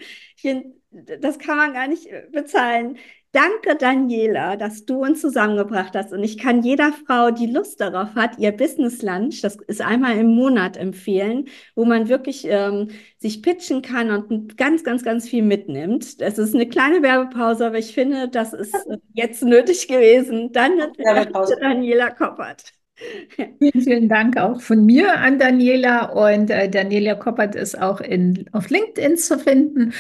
das 1.21 1.39
kann 1.39 1.57
man 1.57 1.73
gar 1.73 1.87
nicht 1.87 2.07
bezahlen, 2.31 2.97
Danke, 3.35 3.75
Daniela, 3.75 4.55
dass 4.55 4.85
du 4.85 5.03
uns 5.03 5.19
zusammengebracht 5.19 5.93
hast. 5.93 6.13
Und 6.13 6.23
ich 6.23 6.37
kann 6.37 6.63
jeder 6.63 6.93
Frau, 6.93 7.31
die 7.31 7.47
Lust 7.47 7.81
darauf 7.81 8.15
hat, 8.15 8.39
ihr 8.39 8.53
Business 8.53 9.01
Lunch, 9.01 9.41
das 9.41 9.57
ist 9.67 9.81
einmal 9.81 10.17
im 10.17 10.33
Monat 10.33 10.77
empfehlen, 10.77 11.49
wo 11.75 11.83
man 11.83 12.07
wirklich 12.07 12.47
ähm, 12.47 12.91
sich 13.17 13.41
pitchen 13.41 13.81
kann 13.81 14.09
und 14.09 14.55
ganz, 14.55 14.85
ganz, 14.85 15.03
ganz 15.03 15.27
viel 15.27 15.43
mitnimmt. 15.43 16.21
Das 16.21 16.37
ist 16.37 16.55
eine 16.55 16.69
kleine 16.69 17.01
Werbepause, 17.01 17.65
aber 17.65 17.77
ich 17.77 17.93
finde, 17.93 18.29
das 18.29 18.53
ist 18.53 18.73
jetzt 19.13 19.43
nötig 19.43 19.89
gewesen. 19.89 20.53
Dann 20.53 20.77
Werbepause. 20.77 21.57
Daniela 21.59 22.11
Koppert. 22.11 22.74
Vielen, 22.97 23.81
vielen 23.81 24.10
Dank 24.10 24.38
auch 24.38 24.62
von 24.62 24.86
mir 24.86 25.17
an 25.17 25.38
Daniela. 25.39 26.12
Und 26.12 26.49
äh, 26.49 26.69
Daniela 26.69 27.15
Koppert 27.15 27.55
ist 27.55 27.79
auch 27.79 27.99
in, 27.99 28.49
auf 28.53 28.69
LinkedIn 28.69 29.17
zu 29.17 29.38
finden 29.38 29.93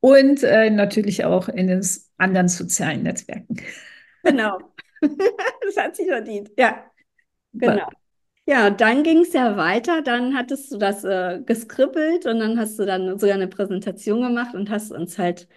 und 0.00 0.42
äh, 0.42 0.70
natürlich 0.70 1.24
auch 1.24 1.48
in 1.48 1.66
den 1.66 1.86
anderen 2.16 2.48
sozialen 2.48 3.02
Netzwerken. 3.02 3.56
Genau. 4.22 4.58
das 5.00 5.76
hat 5.76 5.96
sich 5.96 6.06
verdient. 6.06 6.50
Ja, 6.56 6.84
genau. 7.52 7.88
Ja, 8.44 8.70
dann 8.70 9.04
ging 9.04 9.18
es 9.20 9.32
ja 9.32 9.56
weiter. 9.56 10.02
Dann 10.02 10.36
hattest 10.36 10.72
du 10.72 10.78
das 10.78 11.04
äh, 11.04 11.40
geskribbelt 11.44 12.26
und 12.26 12.40
dann 12.40 12.58
hast 12.58 12.78
du 12.78 12.84
dann 12.84 13.18
sogar 13.18 13.36
eine 13.36 13.48
Präsentation 13.48 14.22
gemacht 14.22 14.54
und 14.54 14.68
hast 14.70 14.90
uns 14.90 15.18
halt 15.18 15.48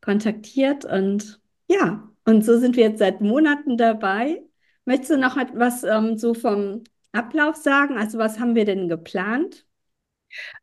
kontaktiert. 0.00 0.84
Und 0.84 1.40
ja, 1.68 2.08
und 2.24 2.44
so 2.44 2.58
sind 2.58 2.76
wir 2.76 2.84
jetzt 2.84 3.00
seit 3.00 3.20
Monaten 3.20 3.76
dabei. 3.76 4.42
Möchtest 4.84 5.10
du 5.12 5.18
noch 5.18 5.36
etwas 5.36 5.82
ähm, 5.84 6.18
so 6.18 6.34
vom 6.34 6.84
Ablauf 7.12 7.56
sagen? 7.56 7.96
Also 7.98 8.18
was 8.18 8.38
haben 8.40 8.54
wir 8.54 8.64
denn 8.64 8.88
geplant? 8.88 9.66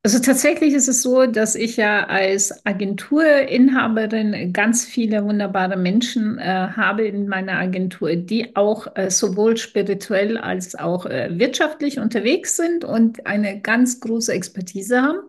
Also 0.03 0.19
tatsächlich 0.19 0.73
ist 0.73 0.88
es 0.88 1.01
so, 1.01 1.25
dass 1.25 1.55
ich 1.55 1.77
ja 1.77 2.05
als 2.08 2.65
Agenturinhaberin 2.65 4.53
ganz 4.53 4.86
viele 4.86 5.23
wunderbare 5.25 5.77
Menschen 5.77 6.38
äh, 6.39 6.43
habe 6.43 7.05
in 7.05 7.27
meiner 7.27 7.53
Agentur, 7.53 8.15
die 8.15 8.55
auch 8.55 8.88
äh, 8.95 9.10
sowohl 9.12 9.58
spirituell 9.58 10.38
als 10.38 10.75
auch 10.75 11.05
äh, 11.05 11.29
wirtschaftlich 11.38 11.99
unterwegs 11.99 12.55
sind 12.58 12.84
und 12.86 13.25
eine 13.27 13.62
ganz 13.62 13.99
große 13.99 14.34
Expertise 14.34 15.01
haben. 15.01 15.19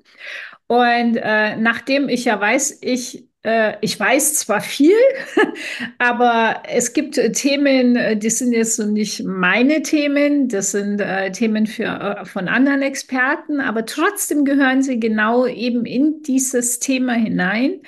Und 0.69 1.17
äh, 1.17 1.57
nachdem 1.57 2.09
ich 2.09 2.27
ja 2.27 2.41
weiß, 2.41 2.81
ich 2.83 3.29
ich 3.81 3.99
weiß 3.99 4.35
zwar 4.35 4.61
viel, 4.61 4.97
aber 5.99 6.63
es 6.69 6.93
gibt 6.93 7.17
äh, 7.17 7.33
Themen, 7.33 7.97
äh, 7.97 8.17
die 8.17 8.29
sind 8.29 8.53
jetzt 8.53 8.77
so 8.77 8.85
nicht 8.85 9.25
meine 9.25 9.81
Themen, 9.81 10.49
das 10.49 10.73
sind 10.73 11.01
äh, 11.01 11.33
Themen 11.33 11.67
für, 11.67 11.85
äh, 11.85 12.25
von 12.27 12.49
anderen 12.49 12.83
Experten, 12.83 13.61
aber 13.61 13.87
trotzdem 13.87 14.45
gehören 14.45 14.83
sie 14.83 15.01
genau 15.01 15.47
eben 15.47 15.87
in 15.87 16.23
dieses 16.23 16.81
Thema 16.81 17.15
hinein. 17.15 17.81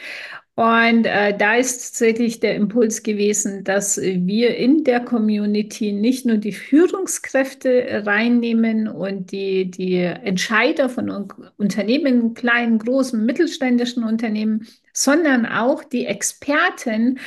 Und 0.55 1.07
äh, 1.07 1.35
da 1.37 1.55
ist 1.57 1.81
tatsächlich 1.81 2.39
der 2.41 2.57
Impuls 2.57 3.03
gewesen, 3.03 3.65
dass 3.65 3.99
wir 3.99 4.55
in 4.55 4.85
der 4.85 5.01
Community 5.01 5.93
nicht 5.93 6.27
nur 6.27 6.37
die 6.37 6.53
Führungskräfte 6.53 8.03
reinnehmen 8.05 8.87
und 8.87 9.33
die, 9.33 9.71
die 9.71 9.95
Entscheider 9.95 10.91
von 10.91 11.09
Unternehmen, 11.57 12.35
kleinen, 12.35 12.79
großen, 12.79 13.25
mittelständischen 13.25 14.05
Unternehmen, 14.05 14.67
sondern 14.93 15.47
auch 15.47 15.85
die 15.85 16.05
Experten, 16.05 17.19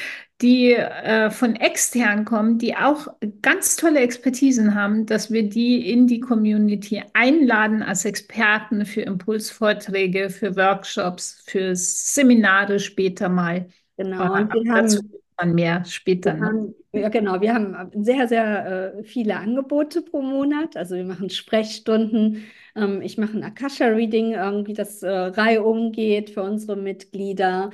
die 0.41 0.73
äh, 0.73 1.29
von 1.29 1.55
extern 1.55 2.25
kommen, 2.25 2.57
die 2.57 2.75
auch 2.75 3.07
ganz 3.41 3.77
tolle 3.77 4.01
Expertisen 4.01 4.75
haben, 4.75 5.05
dass 5.05 5.31
wir 5.31 5.47
die 5.47 5.89
in 5.89 6.07
die 6.07 6.19
Community 6.19 7.01
einladen 7.13 7.81
als 7.81 8.03
Experten 8.03 8.85
für 8.85 9.01
Impulsvorträge, 9.01 10.29
für 10.29 10.55
Workshops, 10.57 11.41
für 11.45 11.75
Seminare 11.75 12.79
später 12.79 13.29
mal. 13.29 13.67
Genau, 13.97 14.33
und 14.33 14.53
wir 14.53 14.73
haben 14.73 15.11
dann 15.37 15.53
mehr 15.53 15.85
später. 15.85 16.33
Ne? 16.33 16.45
Haben, 16.45 16.75
ja, 16.91 17.09
genau, 17.09 17.39
wir 17.39 17.53
haben 17.53 17.91
sehr, 18.03 18.27
sehr 18.27 18.95
äh, 18.97 19.03
viele 19.03 19.37
Angebote 19.37 20.01
pro 20.01 20.21
Monat. 20.21 20.75
Also 20.75 20.95
wir 20.95 21.05
machen 21.05 21.29
Sprechstunden, 21.29 22.43
ähm, 22.75 23.01
ich 23.01 23.17
mache 23.17 23.37
ein 23.37 23.43
Akasha-Reading, 23.43 24.33
irgendwie 24.33 24.73
das 24.73 25.01
äh, 25.01 25.09
Reihe 25.09 25.63
umgeht 25.63 26.31
für 26.31 26.43
unsere 26.43 26.75
Mitglieder. 26.75 27.69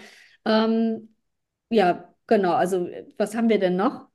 Ähm, 0.46 1.10
ja, 1.70 2.11
Genau, 2.32 2.54
also 2.54 2.88
was 3.18 3.36
haben 3.36 3.50
wir 3.50 3.60
denn 3.60 3.76
noch? 3.76 4.08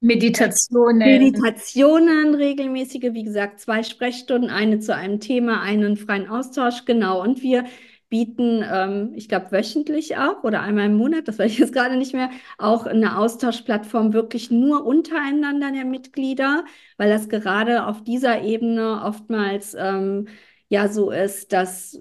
Meditationen. 0.00 0.98
Meditationen, 0.98 2.34
regelmäßige, 2.34 3.14
wie 3.14 3.24
gesagt, 3.24 3.60
zwei 3.60 3.82
Sprechstunden, 3.82 4.50
eine 4.50 4.78
zu 4.78 4.94
einem 4.94 5.20
Thema, 5.20 5.62
einen 5.62 5.96
freien 5.96 6.28
Austausch, 6.28 6.84
genau. 6.84 7.22
Und 7.22 7.40
wir 7.40 7.64
bieten, 8.10 8.62
ähm, 8.70 9.12
ich 9.14 9.30
glaube, 9.30 9.52
wöchentlich 9.52 10.18
auch 10.18 10.44
oder 10.44 10.60
einmal 10.60 10.84
im 10.84 10.98
Monat, 10.98 11.28
das 11.28 11.38
weiß 11.38 11.50
ich 11.50 11.56
jetzt 11.56 11.72
gerade 11.72 11.96
nicht 11.96 12.12
mehr, 12.12 12.28
auch 12.58 12.84
eine 12.84 13.16
Austauschplattform 13.16 14.12
wirklich 14.12 14.50
nur 14.50 14.84
untereinander 14.84 15.72
der 15.72 15.86
Mitglieder, 15.86 16.66
weil 16.98 17.08
das 17.08 17.30
gerade 17.30 17.86
auf 17.86 18.04
dieser 18.04 18.42
Ebene 18.42 19.00
oftmals 19.02 19.74
ähm, 19.78 20.28
ja 20.68 20.88
so 20.88 21.10
ist, 21.10 21.54
dass 21.54 21.98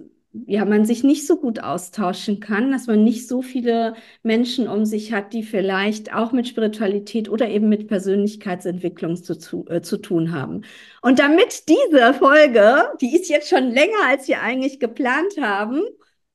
ja, 0.47 0.65
man 0.65 0.85
sich 0.85 1.03
nicht 1.03 1.25
so 1.27 1.37
gut 1.37 1.59
austauschen 1.61 2.39
kann, 2.39 2.71
dass 2.71 2.87
man 2.87 3.03
nicht 3.03 3.27
so 3.27 3.41
viele 3.41 3.95
Menschen 4.23 4.67
um 4.67 4.85
sich 4.85 5.13
hat, 5.13 5.33
die 5.33 5.43
vielleicht 5.43 6.13
auch 6.13 6.31
mit 6.31 6.47
Spiritualität 6.47 7.29
oder 7.29 7.47
eben 7.49 7.69
mit 7.69 7.87
Persönlichkeitsentwicklung 7.87 9.15
zu, 9.15 9.65
äh, 9.69 9.81
zu 9.81 9.97
tun 9.97 10.31
haben. 10.31 10.63
Und 11.01 11.19
damit 11.19 11.69
diese 11.69 12.13
Folge, 12.13 12.89
die 13.01 13.15
ist 13.15 13.29
jetzt 13.29 13.49
schon 13.49 13.71
länger, 13.71 13.97
als 14.07 14.27
wir 14.27 14.41
eigentlich 14.41 14.79
geplant 14.79 15.35
haben, 15.39 15.81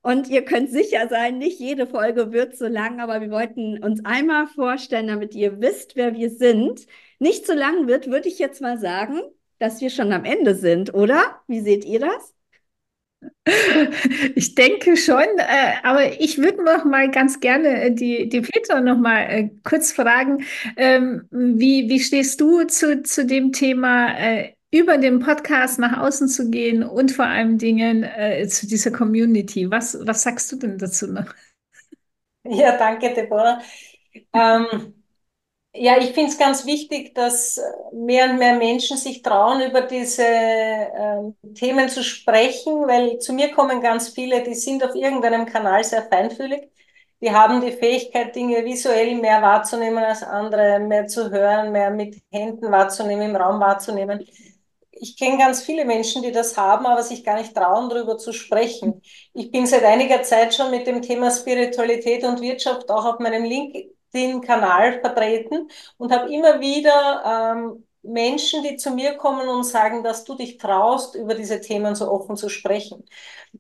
und 0.02 0.30
ihr 0.30 0.44
könnt 0.44 0.70
sicher 0.70 1.08
sein, 1.08 1.36
nicht 1.38 1.60
jede 1.60 1.86
Folge 1.86 2.32
wird 2.32 2.56
so 2.56 2.66
lang, 2.66 3.00
aber 3.00 3.20
wir 3.20 3.30
wollten 3.30 3.82
uns 3.84 4.02
einmal 4.04 4.46
vorstellen, 4.46 5.08
damit 5.08 5.34
ihr 5.34 5.60
wisst, 5.60 5.94
wer 5.94 6.14
wir 6.14 6.30
sind. 6.30 6.86
Nicht 7.18 7.46
so 7.46 7.52
lang 7.52 7.86
wird, 7.86 8.10
würde 8.10 8.28
ich 8.28 8.38
jetzt 8.38 8.62
mal 8.62 8.78
sagen, 8.78 9.20
dass 9.58 9.82
wir 9.82 9.90
schon 9.90 10.12
am 10.12 10.24
Ende 10.24 10.54
sind, 10.54 10.94
oder? 10.94 11.42
Wie 11.48 11.60
seht 11.60 11.84
ihr 11.84 12.00
das? 12.00 12.34
Ich 14.34 14.54
denke 14.54 14.96
schon, 14.96 15.24
äh, 15.38 15.74
aber 15.82 16.20
ich 16.20 16.38
würde 16.38 16.64
noch 16.64 16.84
mal 16.84 17.10
ganz 17.10 17.40
gerne 17.40 17.84
äh, 17.84 17.90
die, 17.92 18.28
die 18.28 18.40
Petra 18.40 18.80
noch 18.80 18.98
mal 18.98 19.20
äh, 19.22 19.50
kurz 19.64 19.92
fragen, 19.92 20.44
ähm, 20.76 21.26
wie, 21.30 21.88
wie 21.88 22.00
stehst 22.00 22.40
du 22.40 22.64
zu, 22.64 23.02
zu 23.02 23.26
dem 23.26 23.52
Thema, 23.52 24.16
äh, 24.18 24.54
über 24.72 24.98
den 24.98 25.18
Podcast 25.18 25.78
nach 25.78 25.98
außen 25.98 26.28
zu 26.28 26.48
gehen 26.50 26.84
und 26.84 27.10
vor 27.10 27.26
allem 27.26 27.58
Dingen 27.58 28.04
äh, 28.04 28.46
zu 28.46 28.66
dieser 28.66 28.92
Community? 28.92 29.70
Was, 29.70 29.98
was 30.06 30.22
sagst 30.22 30.52
du 30.52 30.56
denn 30.56 30.78
dazu 30.78 31.06
noch? 31.08 31.34
Ja, 32.44 32.76
danke, 32.78 33.12
Deborah. 33.12 33.60
Ähm, 34.32 34.94
ja, 35.72 35.98
ich 35.98 36.12
finde 36.12 36.30
es 36.30 36.38
ganz 36.38 36.66
wichtig, 36.66 37.14
dass 37.14 37.60
mehr 37.92 38.30
und 38.30 38.38
mehr 38.38 38.54
Menschen 38.56 38.96
sich 38.96 39.22
trauen, 39.22 39.62
über 39.62 39.82
diese 39.82 40.24
äh, 40.24 41.32
Themen 41.54 41.88
zu 41.88 42.02
sprechen, 42.02 42.88
weil 42.88 43.18
zu 43.20 43.32
mir 43.32 43.52
kommen 43.52 43.80
ganz 43.80 44.08
viele, 44.08 44.42
die 44.42 44.54
sind 44.54 44.82
auf 44.84 44.94
irgendeinem 44.96 45.46
Kanal 45.46 45.84
sehr 45.84 46.02
feinfühlig, 46.02 46.68
die 47.22 47.30
haben 47.32 47.60
die 47.60 47.72
Fähigkeit, 47.72 48.34
Dinge 48.34 48.64
visuell 48.64 49.14
mehr 49.16 49.42
wahrzunehmen 49.42 50.02
als 50.02 50.22
andere, 50.22 50.80
mehr 50.80 51.06
zu 51.06 51.30
hören, 51.30 51.70
mehr 51.72 51.90
mit 51.90 52.16
Händen 52.32 52.70
wahrzunehmen, 52.72 53.30
im 53.30 53.36
Raum 53.36 53.60
wahrzunehmen. 53.60 54.26
Ich 54.92 55.16
kenne 55.16 55.38
ganz 55.38 55.62
viele 55.62 55.84
Menschen, 55.84 56.22
die 56.22 56.32
das 56.32 56.56
haben, 56.56 56.86
aber 56.86 57.02
sich 57.02 57.24
gar 57.24 57.36
nicht 57.38 57.54
trauen, 57.54 57.88
darüber 57.88 58.18
zu 58.18 58.32
sprechen. 58.32 59.02
Ich 59.34 59.50
bin 59.50 59.66
seit 59.66 59.84
einiger 59.84 60.22
Zeit 60.22 60.54
schon 60.54 60.70
mit 60.70 60.86
dem 60.86 61.02
Thema 61.02 61.30
Spiritualität 61.30 62.24
und 62.24 62.40
Wirtschaft 62.40 62.90
auch 62.90 63.04
auf 63.06 63.18
meinem 63.18 63.44
LinkedIn-Kanal 64.12 65.00
vertreten 65.00 65.68
und 65.98 66.12
habe 66.12 66.32
immer 66.32 66.60
wieder 66.60 67.54
ähm, 67.56 67.86
Menschen, 68.02 68.62
die 68.62 68.76
zu 68.76 68.90
mir 68.92 69.16
kommen 69.16 69.48
und 69.48 69.64
sagen, 69.64 70.02
dass 70.02 70.24
du 70.24 70.34
dich 70.34 70.58
traust, 70.58 71.14
über 71.14 71.34
diese 71.34 71.60
Themen 71.60 71.94
so 71.94 72.10
offen 72.10 72.36
zu 72.36 72.48
sprechen. 72.48 73.04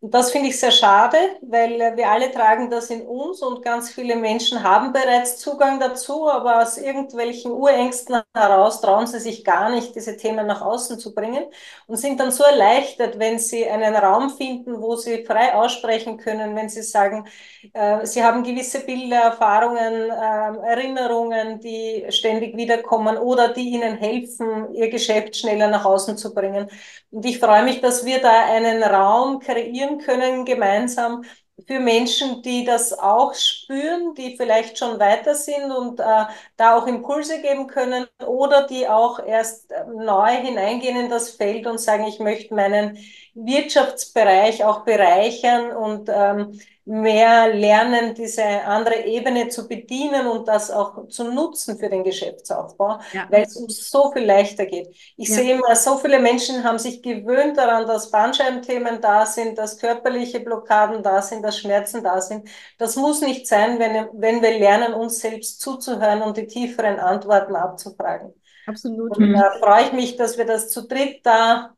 Und 0.00 0.14
das 0.14 0.30
finde 0.30 0.48
ich 0.48 0.58
sehr 0.58 0.70
schade, 0.70 1.16
weil 1.42 1.96
wir 1.96 2.08
alle 2.08 2.30
tragen 2.30 2.70
das 2.70 2.90
in 2.90 3.02
uns 3.02 3.42
und 3.42 3.62
ganz 3.62 3.90
viele 3.90 4.16
Menschen 4.16 4.62
haben 4.62 4.92
bereits 4.92 5.38
Zugang 5.38 5.80
dazu, 5.80 6.28
aber 6.30 6.62
aus 6.62 6.78
irgendwelchen 6.78 7.50
Urängsten 7.52 8.22
heraus 8.34 8.80
trauen 8.80 9.06
sie 9.08 9.18
sich 9.18 9.44
gar 9.44 9.70
nicht, 9.70 9.94
diese 9.96 10.16
Themen 10.16 10.46
nach 10.46 10.62
außen 10.62 10.98
zu 10.98 11.12
bringen 11.14 11.44
und 11.86 11.96
sind 11.96 12.20
dann 12.20 12.30
so 12.30 12.44
erleichtert, 12.44 13.18
wenn 13.18 13.38
sie 13.38 13.68
einen 13.68 13.94
Raum 13.96 14.30
finden, 14.30 14.80
wo 14.80 14.96
sie 14.96 15.24
frei 15.24 15.54
aussprechen 15.54 16.18
können, 16.18 16.54
wenn 16.56 16.68
sie 16.68 16.82
sagen, 16.82 17.26
äh, 17.72 18.06
sie 18.06 18.22
haben 18.24 18.42
gewisse 18.42 18.80
Bilder, 18.80 19.16
Erfahrungen, 19.16 20.10
äh, 20.10 20.68
Erinnerungen, 20.68 21.60
die 21.60 22.06
ständig 22.10 22.56
wiederkommen 22.56 23.16
oder 23.18 23.48
die 23.52 23.70
ihnen 23.70 23.96
helfen, 23.96 24.29
ihr 24.74 24.88
Geschäft 24.90 25.36
schneller 25.36 25.68
nach 25.68 25.84
außen 25.84 26.16
zu 26.16 26.32
bringen. 26.34 26.68
Und 27.10 27.24
ich 27.24 27.38
freue 27.38 27.64
mich, 27.64 27.80
dass 27.80 28.04
wir 28.04 28.20
da 28.20 28.46
einen 28.46 28.82
Raum 28.82 29.40
kreieren 29.40 29.98
können 29.98 30.44
gemeinsam 30.44 31.24
für 31.66 31.80
Menschen, 31.80 32.42
die 32.42 32.64
das 32.64 32.92
auch 32.92 33.34
spüren, 33.34 33.59
die 33.70 34.36
vielleicht 34.36 34.78
schon 34.78 34.98
weiter 34.98 35.34
sind 35.34 35.70
und 35.70 36.00
äh, 36.00 36.24
da 36.56 36.76
auch 36.76 36.86
Impulse 36.86 37.40
geben 37.40 37.66
können 37.66 38.06
oder 38.26 38.66
die 38.66 38.88
auch 38.88 39.24
erst 39.24 39.70
äh, 39.72 39.84
neu 39.86 40.30
hineingehen 40.30 40.96
in 40.96 41.10
das 41.10 41.30
Feld 41.30 41.66
und 41.66 41.78
sagen, 41.78 42.04
ich 42.04 42.18
möchte 42.18 42.54
meinen 42.54 42.98
Wirtschaftsbereich 43.34 44.64
auch 44.64 44.84
bereichern 44.84 45.70
und 45.76 46.10
ähm, 46.12 46.58
mehr 46.90 47.54
lernen, 47.54 48.14
diese 48.14 48.42
andere 48.42 49.04
Ebene 49.04 49.48
zu 49.48 49.68
bedienen 49.68 50.26
und 50.26 50.48
das 50.48 50.70
auch 50.70 51.06
zu 51.08 51.24
nutzen 51.24 51.78
für 51.78 51.88
den 51.88 52.02
Geschäftsaufbau, 52.02 52.98
ja. 53.12 53.26
weil 53.30 53.44
es 53.44 53.56
uns 53.56 53.90
so 53.90 54.10
viel 54.10 54.24
leichter 54.24 54.66
geht. 54.66 54.88
Ich 55.16 55.28
ja. 55.28 55.36
sehe 55.36 55.54
immer, 55.54 55.76
so 55.76 55.98
viele 55.98 56.18
Menschen 56.18 56.64
haben 56.64 56.78
sich 56.78 57.00
gewöhnt 57.00 57.56
daran, 57.58 57.86
dass 57.86 58.10
Bandscheibenthemen 58.10 59.00
da 59.00 59.24
sind, 59.24 59.56
dass 59.58 59.78
körperliche 59.78 60.40
Blockaden 60.40 61.02
da 61.02 61.22
sind, 61.22 61.42
dass 61.44 61.58
Schmerzen 61.58 62.02
da 62.02 62.20
sind. 62.20 62.48
Das 62.78 62.96
muss 62.96 63.20
nicht 63.20 63.46
sein, 63.46 63.59
wenn, 63.78 64.08
wenn 64.14 64.42
wir 64.42 64.58
lernen, 64.58 64.94
uns 64.94 65.20
selbst 65.20 65.60
zuzuhören 65.60 66.22
und 66.22 66.36
die 66.36 66.46
tieferen 66.46 66.98
Antworten 66.98 67.54
abzufragen. 67.54 68.32
Absolut. 68.66 69.16
Und 69.16 69.32
da 69.32 69.52
freue 69.60 69.86
ich 69.86 69.92
mich, 69.92 70.16
dass 70.16 70.38
wir 70.38 70.44
das 70.44 70.70
zu 70.70 70.86
dritt 70.86 71.20
da 71.24 71.74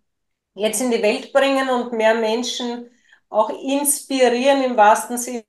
jetzt 0.55 0.81
in 0.81 0.91
die 0.91 1.03
Welt 1.03 1.33
bringen 1.33 1.69
und 1.71 1.93
mehr 1.93 2.15
Menschen 2.15 2.91
auch 3.29 3.51
inspirieren 3.51 4.63
im 4.63 4.77
wahrsten 4.77 5.17
Sinne, 5.17 5.45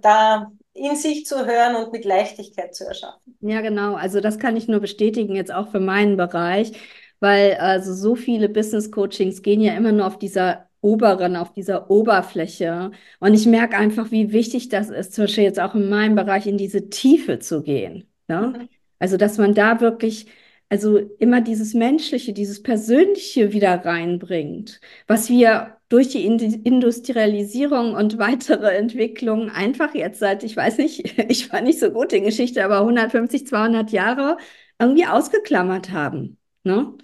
da 0.00 0.50
in 0.72 0.96
sich 0.96 1.26
zu 1.26 1.44
hören 1.44 1.76
und 1.76 1.92
mit 1.92 2.04
Leichtigkeit 2.04 2.74
zu 2.74 2.86
erschaffen. 2.86 3.36
Ja, 3.40 3.60
genau. 3.60 3.94
Also 3.94 4.20
das 4.20 4.38
kann 4.38 4.56
ich 4.56 4.68
nur 4.68 4.80
bestätigen, 4.80 5.34
jetzt 5.34 5.52
auch 5.52 5.70
für 5.70 5.80
meinen 5.80 6.16
Bereich, 6.16 6.72
weil 7.20 7.54
also 7.56 7.92
so 7.92 8.14
viele 8.14 8.48
Business 8.48 8.90
Coachings 8.90 9.42
gehen 9.42 9.60
ja 9.60 9.74
immer 9.74 9.92
nur 9.92 10.06
auf 10.06 10.18
dieser 10.18 10.67
oberen, 10.80 11.36
auf 11.36 11.52
dieser 11.52 11.90
Oberfläche. 11.90 12.90
Und 13.20 13.34
ich 13.34 13.46
merke 13.46 13.76
einfach, 13.76 14.10
wie 14.10 14.32
wichtig 14.32 14.68
das 14.68 14.90
ist, 14.90 15.14
zum 15.14 15.24
Beispiel 15.24 15.44
jetzt 15.44 15.60
auch 15.60 15.74
in 15.74 15.88
meinem 15.88 16.14
Bereich 16.14 16.46
in 16.46 16.58
diese 16.58 16.88
Tiefe 16.90 17.38
zu 17.38 17.62
gehen. 17.62 18.08
Ne? 18.28 18.68
Also, 18.98 19.16
dass 19.16 19.38
man 19.38 19.54
da 19.54 19.80
wirklich 19.80 20.26
also 20.70 20.98
immer 21.18 21.40
dieses 21.40 21.74
Menschliche, 21.74 22.32
dieses 22.32 22.62
Persönliche 22.62 23.52
wieder 23.52 23.84
reinbringt, 23.84 24.80
was 25.06 25.30
wir 25.30 25.78
durch 25.88 26.08
die 26.08 26.26
Industrialisierung 26.26 27.94
und 27.94 28.18
weitere 28.18 28.76
Entwicklungen 28.76 29.50
einfach 29.50 29.94
jetzt 29.94 30.18
seit, 30.18 30.44
ich 30.44 30.56
weiß 30.56 30.78
nicht, 30.78 31.18
ich 31.30 31.52
war 31.52 31.60
nicht 31.62 31.80
so 31.80 31.90
gut 31.90 32.12
in 32.12 32.24
Geschichte, 32.24 32.64
aber 32.64 32.80
150, 32.80 33.46
200 33.46 33.90
Jahre 33.92 34.36
irgendwie 34.78 35.06
ausgeklammert 35.06 35.90
haben. 35.90 36.38
Ne? 36.64 36.94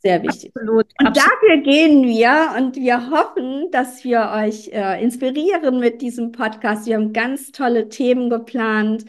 Sehr 0.00 0.22
wichtig. 0.22 0.52
Absolut, 0.54 0.86
und 1.00 1.06
absolut. 1.06 1.16
dafür 1.16 1.56
gehen 1.62 2.04
wir 2.06 2.54
und 2.56 2.76
wir 2.76 3.10
hoffen, 3.10 3.70
dass 3.72 4.04
wir 4.04 4.30
euch 4.32 4.68
äh, 4.72 5.02
inspirieren 5.02 5.80
mit 5.80 6.02
diesem 6.02 6.30
Podcast. 6.30 6.86
Wir 6.86 6.96
haben 6.96 7.12
ganz 7.12 7.50
tolle 7.50 7.88
Themen 7.88 8.30
geplant. 8.30 9.04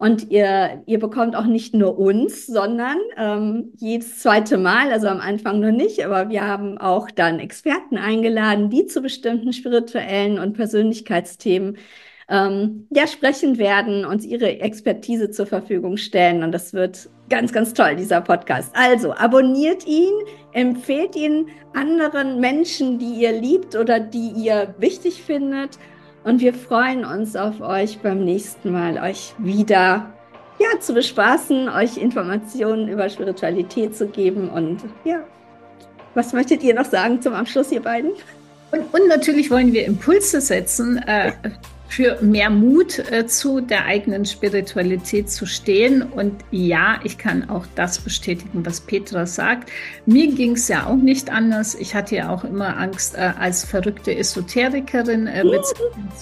Und 0.00 0.30
ihr, 0.30 0.84
ihr 0.86 1.00
bekommt 1.00 1.34
auch 1.34 1.46
nicht 1.46 1.74
nur 1.74 1.98
uns, 1.98 2.46
sondern 2.46 2.98
ähm, 3.16 3.72
jedes 3.78 4.20
zweite 4.20 4.56
Mal, 4.56 4.92
also 4.92 5.08
am 5.08 5.18
Anfang 5.18 5.58
noch 5.58 5.72
nicht, 5.72 6.04
aber 6.04 6.30
wir 6.30 6.46
haben 6.46 6.78
auch 6.78 7.10
dann 7.10 7.40
Experten 7.40 7.98
eingeladen, 7.98 8.70
die 8.70 8.86
zu 8.86 9.02
bestimmten 9.02 9.52
spirituellen 9.52 10.38
und 10.38 10.52
Persönlichkeitsthemen 10.52 11.78
ähm, 12.28 12.86
ja, 12.90 13.08
sprechen 13.08 13.58
werden, 13.58 14.04
uns 14.04 14.24
ihre 14.24 14.60
Expertise 14.60 15.32
zur 15.32 15.46
Verfügung 15.46 15.96
stellen. 15.96 16.44
Und 16.44 16.52
das 16.52 16.72
wird 16.72 17.10
ganz, 17.28 17.52
ganz 17.52 17.74
toll, 17.74 17.96
dieser 17.96 18.20
Podcast. 18.20 18.70
Also 18.74 19.12
abonniert 19.14 19.86
ihn, 19.86 20.12
empfehlt 20.52 21.16
ihn 21.16 21.48
anderen 21.74 22.40
Menschen, 22.40 22.98
die 22.98 23.14
ihr 23.14 23.32
liebt 23.32 23.76
oder 23.76 24.00
die 24.00 24.30
ihr 24.30 24.74
wichtig 24.78 25.22
findet. 25.22 25.78
Und 26.24 26.40
wir 26.40 26.54
freuen 26.54 27.04
uns 27.04 27.36
auf 27.36 27.60
euch 27.60 27.98
beim 28.00 28.24
nächsten 28.24 28.72
Mal, 28.72 28.98
euch 28.98 29.34
wieder 29.38 30.12
ja, 30.58 30.80
zu 30.80 30.92
bespaßen, 30.92 31.68
euch 31.68 31.96
Informationen 31.96 32.88
über 32.88 33.08
Spiritualität 33.08 33.96
zu 33.96 34.08
geben. 34.08 34.48
Und 34.48 34.82
ja, 35.04 35.20
was 36.14 36.32
möchtet 36.32 36.62
ihr 36.62 36.74
noch 36.74 36.86
sagen 36.86 37.22
zum 37.22 37.34
Abschluss, 37.34 37.70
ihr 37.70 37.82
beiden? 37.82 38.10
Und, 38.72 38.80
und 38.92 39.08
natürlich 39.08 39.50
wollen 39.50 39.72
wir 39.72 39.86
Impulse 39.86 40.40
setzen. 40.40 40.98
Äh, 41.06 41.32
für 41.88 42.18
mehr 42.20 42.50
Mut 42.50 42.98
äh, 42.98 43.26
zu 43.26 43.60
der 43.60 43.86
eigenen 43.86 44.26
Spiritualität 44.26 45.30
zu 45.30 45.46
stehen. 45.46 46.02
Und 46.02 46.34
ja, 46.50 47.00
ich 47.02 47.18
kann 47.18 47.48
auch 47.48 47.64
das 47.74 47.98
bestätigen, 47.98 48.64
was 48.64 48.80
Petra 48.80 49.26
sagt. 49.26 49.70
Mir 50.04 50.32
ging 50.32 50.52
es 50.52 50.68
ja 50.68 50.86
auch 50.86 50.96
nicht 50.96 51.30
anders. 51.30 51.74
Ich 51.74 51.94
hatte 51.94 52.16
ja 52.16 52.28
auch 52.28 52.44
immer 52.44 52.76
Angst, 52.76 53.16
äh, 53.16 53.32
als 53.38 53.64
verrückte 53.64 54.14
Esoterikerin 54.14 55.26
äh, 55.26 55.44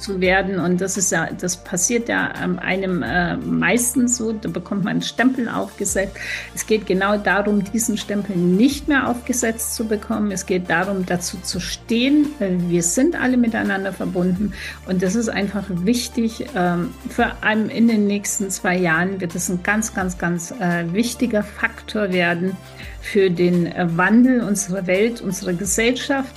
zu 0.01 0.21
werden. 0.21 0.61
Und 0.61 0.81
das 0.81 0.97
ist 0.97 1.11
ja, 1.11 1.29
das 1.39 1.63
passiert 1.63 2.09
ja 2.09 2.33
ähm, 2.43 2.59
einem 2.61 3.03
äh, 3.03 3.37
meistens 3.37 4.17
so. 4.17 4.33
Da 4.33 4.49
bekommt 4.49 4.85
man 4.85 4.93
einen 4.93 5.03
Stempel 5.03 5.49
aufgesetzt. 5.49 6.17
Es 6.55 6.67
geht 6.67 6.87
genau 6.87 7.17
darum, 7.17 7.65
diesen 7.65 7.99
Stempel 7.99 8.37
nicht 8.37 8.87
mehr 8.87 9.09
aufgesetzt 9.09 9.75
zu 9.75 9.87
bekommen. 9.87 10.31
Es 10.31 10.47
geht 10.47 10.71
darum, 10.71 11.05
dazu 11.07 11.39
zu 11.43 11.59
stehen. 11.59 12.29
Äh, 12.39 12.51
wir 12.69 12.85
sind 12.85 13.21
alle 13.21 13.37
miteinander 13.37 13.93
verbunden. 13.93 14.53
Und 14.87 15.03
das 15.03 15.17
ist 15.17 15.29
einfach 15.29 15.56
einfach 15.57 15.85
wichtig. 15.85 16.47
Ähm, 16.55 16.95
für 17.09 17.33
einen 17.43 17.71
in 17.71 17.89
den 17.89 18.07
nächsten 18.07 18.51
zwei 18.51 18.77
Jahren 18.77 19.21
wird 19.21 19.35
es 19.35 19.49
ein 19.49 19.63
ganz, 19.63 19.95
ganz, 19.95 20.19
ganz 20.19 20.53
äh, 20.53 20.93
wichtiger 20.93 21.43
Faktor 21.43 22.13
werden 22.13 22.57
für 23.01 23.31
den 23.31 23.67
äh, 23.67 23.87
Wandel 23.97 24.43
unserer 24.43 24.87
Welt, 24.87 25.21
unserer 25.21 25.53
Gesellschaft. 25.53 26.35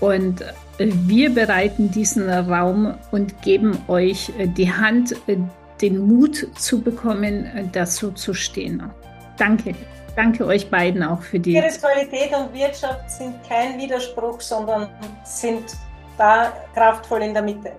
Und 0.00 0.42
äh, 0.42 0.46
wir 0.78 1.30
bereiten 1.30 1.90
diesen 1.90 2.28
Raum 2.28 2.94
und 3.10 3.42
geben 3.42 3.78
euch 3.88 4.32
die 4.56 4.72
Hand, 4.72 5.14
den 5.80 5.98
Mut 5.98 6.46
zu 6.58 6.80
bekommen, 6.80 7.70
dazu 7.72 8.12
zu 8.12 8.34
stehen. 8.34 8.82
Danke. 9.36 9.74
Danke 10.16 10.44
euch 10.44 10.68
beiden 10.68 11.02
auch 11.02 11.22
für 11.22 11.38
die. 11.38 11.56
Spiritualität 11.56 12.34
und 12.34 12.52
Wirtschaft 12.52 13.10
sind 13.10 13.34
kein 13.48 13.78
Widerspruch, 13.78 14.40
sondern 14.40 14.88
sind 15.24 15.64
da 16.18 16.52
kraftvoll 16.74 17.22
in 17.22 17.34
der 17.34 17.42
Mitte. 17.42 17.72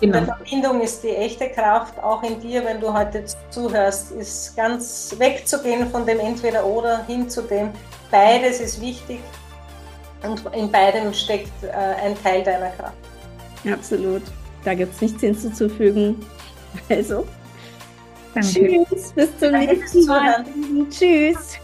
Genau. 0.00 0.18
In 0.18 0.24
der 0.24 0.36
Verbindung 0.36 0.80
ist 0.80 1.02
die 1.02 1.14
echte 1.14 1.48
Kraft 1.50 1.98
auch 2.02 2.22
in 2.22 2.40
dir, 2.40 2.64
wenn 2.64 2.80
du 2.80 2.92
heute 2.92 3.24
zuhörst, 3.50 4.12
ist 4.12 4.56
ganz 4.56 5.14
wegzugehen 5.18 5.90
von 5.90 6.06
dem 6.06 6.18
Entweder-Oder 6.20 7.04
hin 7.04 7.28
zu 7.28 7.42
dem 7.42 7.70
Beides 8.10 8.60
ist 8.60 8.80
wichtig 8.80 9.20
und 10.22 10.42
in 10.54 10.70
beidem 10.70 11.12
steckt 11.12 11.62
äh, 11.62 11.70
ein 12.04 12.20
Teil 12.22 12.42
deiner 12.42 12.70
Kraft. 12.70 12.96
Absolut. 13.70 14.22
Da 14.64 14.74
gibt 14.74 14.94
es 14.94 15.00
nichts 15.00 15.20
hinzuzufügen. 15.20 16.24
Also, 16.88 17.26
Danke. 18.34 18.48
tschüss, 18.48 19.12
bis 19.12 19.38
zum 19.38 19.52
Danke 19.52 19.74
nächsten 19.74 20.06
Mal. 20.06 20.44
Tschüss. 20.88 21.58